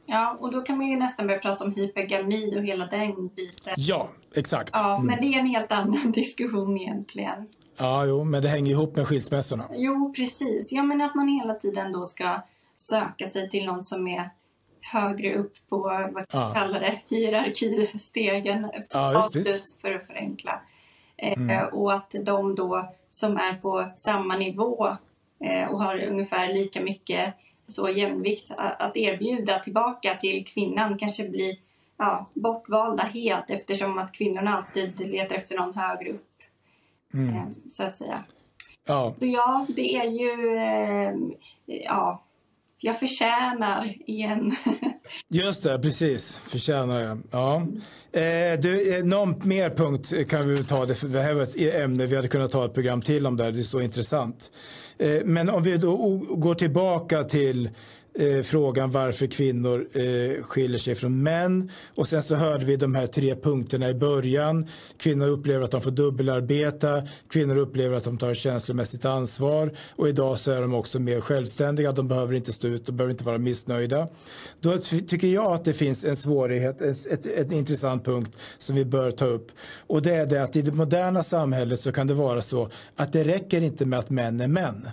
[0.06, 3.74] Ja, och då kan man ju nästan börja prata om hypergami och hela den biten.
[3.78, 4.70] Ja, exakt.
[4.74, 7.48] Ja, men det är en helt annan diskussion egentligen.
[7.78, 9.66] Ja, jo, men det hänger ihop med skilsmässorna.
[9.72, 10.72] Jo, precis.
[10.72, 12.42] Ja, men att man hela tiden då ska
[12.76, 14.30] söka sig till någon som är
[14.92, 15.78] högre upp på
[16.14, 16.54] vad ja.
[16.54, 20.62] kallar det, hierarkistegen, ja, status för att förenkla.
[21.18, 21.74] Eh, mm.
[21.74, 24.98] och att de då som är på samma nivå
[25.40, 27.34] eh, och har ungefär lika mycket
[27.68, 31.58] så jämvikt att erbjuda tillbaka till kvinnan kanske blir
[31.98, 36.30] ja, bortvalda helt eftersom att kvinnorna alltid letar efter någon högre upp.
[37.14, 37.36] Mm.
[37.36, 38.20] Eh, så att säga.
[38.86, 39.16] Ja.
[39.20, 40.34] Så ja, det är ju
[41.66, 42.24] ja,
[42.86, 44.56] jag förtjänar igen.
[45.30, 46.38] Just det, precis.
[46.38, 47.22] Förtjänar jag.
[47.32, 47.68] Ja.
[48.20, 50.86] Eh, du, eh, någon mer punkt kan vi ta.
[50.86, 53.52] Det, det här var ett ämne vi hade kunnat ta ett program till om det.
[53.52, 54.52] Det är så intressant.
[54.98, 57.70] Eh, men om vi då går tillbaka till
[58.14, 61.72] eh, frågan varför kvinnor eh, skiljer sig från män.
[61.96, 64.68] Och sen så hörde vi de här tre punkterna i början.
[64.98, 67.08] Kvinnor upplever att de får dubbelarbeta.
[67.30, 69.72] Kvinnor upplever att de tar känslomässigt ansvar.
[69.96, 71.92] Och idag så är de också mer självständiga.
[71.92, 74.08] De behöver inte stå ut, de behöver inte vara missnöjda.
[74.60, 78.86] Då tycker jag att det finns en svårighet, ett, ett, en intressant punkt som vi
[78.86, 79.52] bör ta upp.
[79.88, 83.14] Och det är det att i det moderna samhället så kan det vara så att
[83.14, 84.88] det räcker inte med att män är män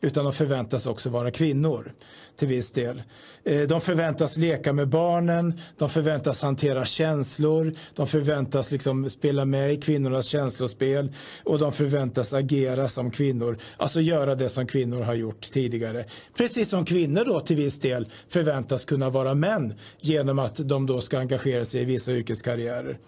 [0.00, 1.92] utan de förväntas också vara kvinnor
[2.36, 3.02] till viss del.
[3.44, 9.72] Eh, de förväntas leka med barnen, de förväntas hantera känslor, de förväntas liksom spela med
[9.72, 11.12] i kvinnornas känslospel
[11.44, 16.04] och de förväntas agera som kvinnor, alltså göra det som kvinnor har gjort tidigare.
[16.36, 21.00] Precis som kvinnor då till viss del förväntas kunna vara män genom att de då
[21.00, 22.98] ska engagera sig i vissa yrkeskarriärer.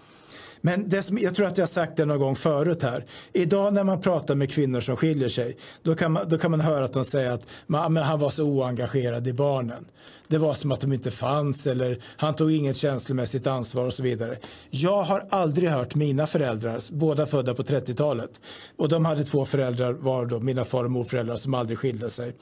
[0.61, 3.05] Men det som, jag tror att jag sagt det någon gång förut här.
[3.33, 6.61] Idag när man pratar med kvinnor som skiljer sig, då kan man, då kan man
[6.61, 9.87] höra att de säger att man, han var så oengagerad i barnen.
[10.29, 14.03] Det var som att de inte fanns eller han tog inget känslomässigt ansvar och så
[14.03, 14.37] vidare.
[14.71, 18.41] Jag har aldrig hört mina föräldrar, båda födda på 30-talet,
[18.77, 22.35] och de hade två föräldrar var då mina far och morföräldrar som aldrig skilde sig.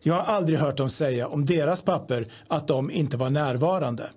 [0.00, 4.10] Jag har aldrig hört dem säga om deras papper att de inte var närvarande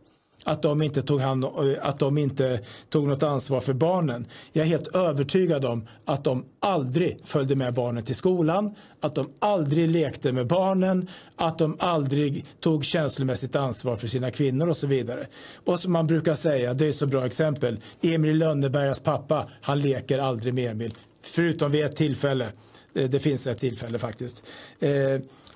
[0.48, 4.26] att de inte tog, hand, eh, att de inte tog något ansvar för barnen.
[4.54, 9.30] Jag är helt övertygad om att de aldrig följde med barnen till skolan, att de
[9.40, 14.88] aldrig lekte med barnen, att de aldrig tog känslomässigt ansvar för sina kvinnor och så
[14.88, 15.28] vidare.
[15.66, 20.20] Och som man brukar säga, det är så bra exempel, Emil Lönnebergas pappa, han leker
[20.20, 22.48] aldrig med Emil, förutom vid ett tillfälle.
[22.94, 24.44] Eh, det finns ett tillfälle faktiskt.
[24.80, 24.90] Eh,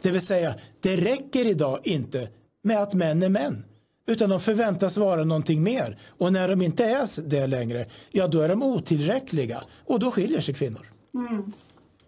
[0.01, 2.27] det vill säga, det räcker idag inte
[2.63, 3.63] med att män är män.
[4.05, 5.97] Utan de förväntas vara någonting mer.
[6.07, 9.61] Och när de inte är det längre, ja då är de otillräckliga.
[9.85, 10.91] Och då skiljer sig kvinnor.
[11.13, 11.53] Mm.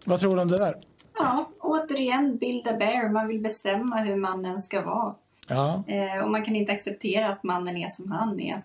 [0.04, 0.76] Vad tror du om det där?
[1.18, 3.08] Ja, återigen, build a bear.
[3.08, 5.14] Man vill bestämma hur mannen ska vara.
[5.48, 5.84] Ja.
[5.86, 8.62] Eh, och man kan inte acceptera att mannen är som han är.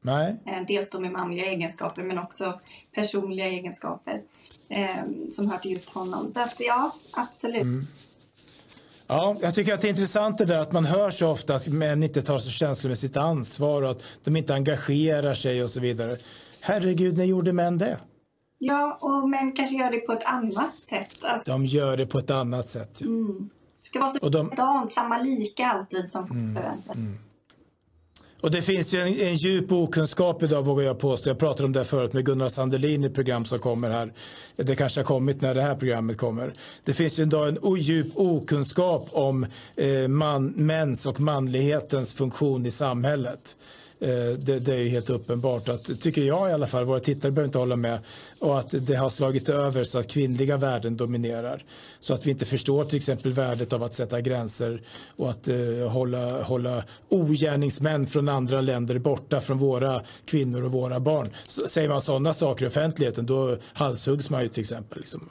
[0.00, 0.36] Nej.
[0.46, 2.60] Eh, dels då med manliga egenskaper men också
[2.94, 4.22] personliga egenskaper
[4.68, 6.28] eh, som hör till just honom.
[6.28, 7.62] Så att ja, absolut.
[7.62, 7.86] Mm.
[9.06, 11.68] Ja, jag tycker att det är intressant det där att man hör så ofta att
[11.68, 16.16] män inte tar så känslomässigt ansvar och att de inte engagerar sig och så vidare.
[16.60, 17.98] Herregud, när gjorde män det?
[18.58, 21.08] Ja, och män kanske gör det på ett annat sätt.
[21.20, 21.50] Alltså...
[21.50, 22.90] De gör det på ett annat sätt.
[22.98, 23.06] Ja.
[23.06, 23.50] Mm.
[23.80, 24.88] Det ska vara så de...
[24.88, 26.54] samma lika alltid som mm.
[26.54, 26.94] förväntat.
[26.96, 27.18] Mm.
[28.42, 31.30] Och det finns ju en, en djup okunskap idag vågar jag påstå.
[31.30, 34.12] Jag pratade om det förut med Gunnar Sandelin i ett program som kommer här.
[34.56, 36.52] Det kanske har kommit när det här programmet kommer.
[36.84, 42.70] Det finns ju idag en djup okunskap om eh, man, mäns och manlighetens funktion i
[42.70, 43.56] samhället.
[44.02, 47.46] Eh, det, det, är helt uppenbart att, tycker jag i alla fall, våra tittare behöver
[47.46, 47.98] inte hålla med,
[48.38, 51.64] och att det har slagit över så att kvinnliga värden dominerar.
[52.00, 54.82] Så att vi inte förstår till exempel värdet av att sätta gränser
[55.16, 61.00] och att eh, hålla, hålla ogärningsmän från andra länder borta från våra kvinnor och våra
[61.00, 61.28] barn.
[61.48, 64.98] Så, säger man sådana saker i offentligheten då halshuggs man ju till exempel.
[64.98, 65.28] Liksom.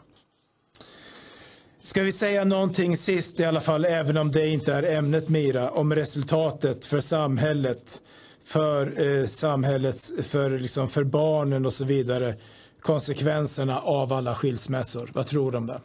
[1.84, 5.69] Ska vi säga någonting sist i alla fall, även om det inte är ämnet Mira,
[5.69, 8.01] om resultatet för samhället
[8.44, 12.36] för eh, samhällets, för, liksom, för barnen och så vidare
[12.82, 15.10] konsekvenserna av alla skilsmässor.
[15.14, 15.82] Vad tror du om det?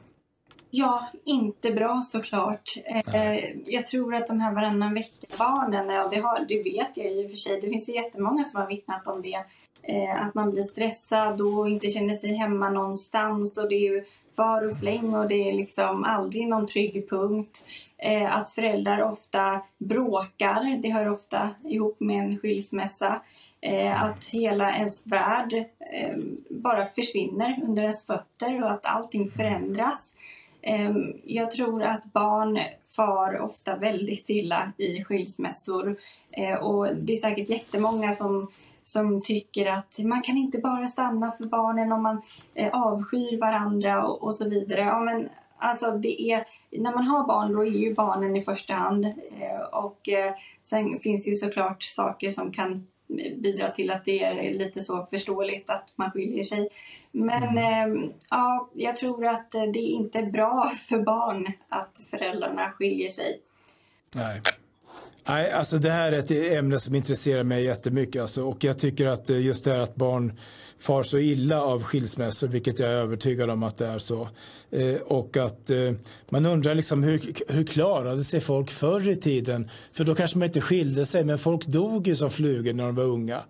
[0.71, 2.75] Ja, inte bra såklart.
[3.15, 7.27] Eh, jag tror att de här varannan vecka-barnen, ja, det, har, det vet jag i
[7.27, 7.61] och för sig.
[7.61, 9.45] Det finns ju jättemånga som har vittnat om det.
[9.83, 14.05] Eh, att man blir stressad och inte känner sig hemma någonstans och det är ju
[14.37, 17.67] far och fläng och det är liksom aldrig någon trygg punkt.
[17.99, 23.23] Eh, att föräldrar ofta bråkar, det hör ofta ihop med en skilsmässa.
[23.97, 25.65] Att hela ens värld
[26.51, 30.15] bara försvinner under ens fötter och att allting förändras.
[30.67, 32.59] Ehm, jag tror att barn
[32.97, 35.97] far ofta väldigt illa i skilsmässor
[36.31, 38.51] ehm, och det är säkert jättemånga som
[38.83, 42.23] som tycker att man kan inte bara stanna för barnen om man
[42.55, 44.81] eh, avskyr varandra och, och så vidare.
[44.81, 48.75] Ja, men Alltså det är, när man har barn då är ju barnen i första
[48.75, 52.87] hand ehm, och eh, sen finns det ju såklart saker som kan
[53.37, 56.69] bidra till att det är lite så förståeligt att man skiljer sig.
[57.13, 58.05] Men mm.
[58.05, 63.41] eh, ja, jag tror att det inte är bra för barn att föräldrarna skiljer sig.
[64.15, 64.41] Nej.
[65.29, 68.23] Nej, alltså det här är ett ämne som intresserar mig jättemycket.
[68.23, 70.39] Alltså, och jag tycker att just det här att barn
[70.79, 74.29] far så illa av skilsmässor, vilket jag är övertygad om att det är så.
[74.71, 75.93] Eh, och att eh,
[76.31, 79.71] man undrar liksom hur, hur klarade sig folk förr i tiden?
[79.93, 82.95] För då kanske man inte skilde sig, men folk dog ju som flugor när de
[82.95, 83.41] var unga.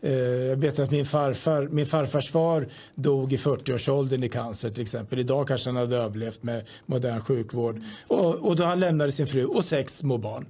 [0.00, 4.82] Eh, jag vet att min, farfar, min farfars far dog i 40-årsåldern i cancer till
[4.82, 5.18] exempel.
[5.18, 7.80] Idag kanske han hade överlevt med modern sjukvård.
[8.06, 10.46] Och, och då han lämnade sin fru och sex små barn.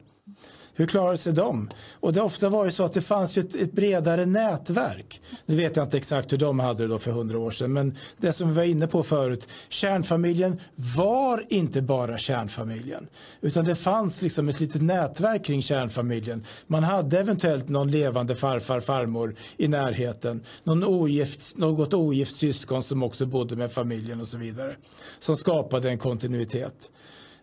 [0.77, 1.69] Hur klarade sig de?
[2.01, 5.21] Och det har ofta varit så att det fanns ett, ett, bredare nätverk.
[5.47, 7.97] Nu vet jag inte exakt hur de hade det då för hundra år sedan, men
[8.17, 13.07] det som vi var inne på förut, kärnfamiljen var inte bara kärnfamiljen,
[13.41, 16.45] utan det fanns liksom ett litet nätverk kring kärnfamiljen.
[16.67, 23.03] Man hade eventuellt någon levande farfar, farmor i närheten, någon ogift, något ogift syskon som
[23.03, 24.73] också bodde med familjen och så vidare,
[25.19, 26.91] som skapade en kontinuitet.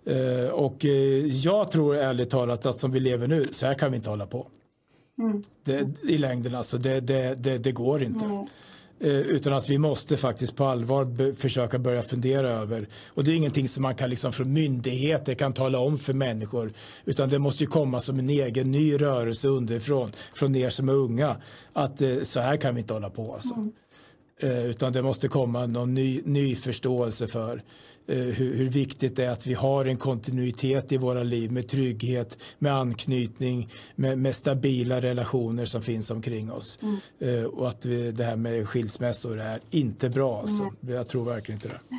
[0.08, 3.92] Uh, och uh, jag tror ärligt talat att som vi lever nu, så här kan
[3.92, 4.48] vi inte hålla på.
[5.20, 5.44] Mm.
[5.64, 8.26] Det, I längden alltså, det, det, det, det går inte.
[8.26, 8.48] Mm.
[9.04, 12.88] Utan att vi måste faktiskt på allvar försöka börja fundera över.
[13.08, 16.74] Och det är ingenting som man kan liksom från myndigheter kan tala om för människor.
[17.06, 21.36] Utan det måste komma som en egen ny rörelse underifrån, från er som är unga.
[21.74, 23.54] Att så här kan vi inte hålla på alltså.
[23.54, 23.72] Mm.
[24.70, 29.30] Utan det måste komma någon ny, ny förståelse för Eh, hur, hur, viktigt det är
[29.30, 35.02] att vi har en kontinuitet i våra liv med trygghet, med anknytning, med, med stabila
[35.02, 36.80] relationer som finns omkring oss.
[36.82, 37.00] Mm.
[37.20, 40.42] Eh, och att vi, det här med skilsmässor är inte bra.
[40.42, 40.64] Alltså.
[40.64, 40.96] Mm.
[40.96, 41.98] Jag tror verkligen inte det.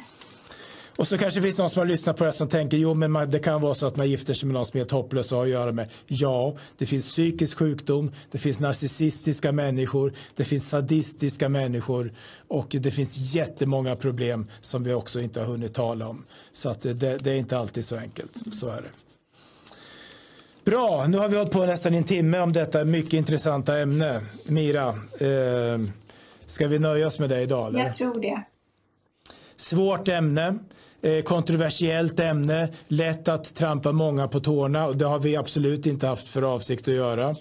[0.97, 3.13] Och så kanske det finns någon som har lyssnat på det som tänker jo men
[3.13, 5.33] man, det kan vara så att man gifter sig med någon som är helt hopplös
[5.33, 5.89] och har att göra med.
[6.07, 12.13] Ja, det finns psykisk sjukdom, det finns narcissistiska människor, det finns sadistiska människor
[12.49, 16.25] och det finns jättemånga problem som vi också inte har hunnit tala om.
[16.53, 18.89] Så att det, det är inte alltid så enkelt, så är det.
[20.65, 24.21] Bra, nu har vi hållit på nästan en timme om detta mycket intressanta ämne.
[24.45, 24.89] Mira,
[25.19, 25.81] eh,
[26.47, 27.69] ska vi nöja oss med det idag?
[27.69, 27.79] Eller?
[27.79, 28.43] Jag tror det.
[29.57, 30.59] Svårt ämne.
[31.03, 36.07] Eh, kontroversiellt ämne, lätt att trampa många på tårna och det har vi absolut inte
[36.07, 37.37] haft för avsikt att göra.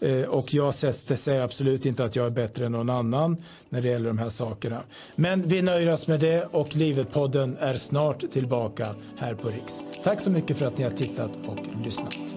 [0.00, 3.36] Eh, och jag säger absolut inte att jag är bättre än någon annan
[3.68, 4.80] när det gäller de här sakerna.
[5.16, 9.82] Men vi nöjer oss med det och Livet-podden är snart tillbaka här på Riks.
[10.04, 12.33] Tack så mycket för att ni har tittat och lyssnat.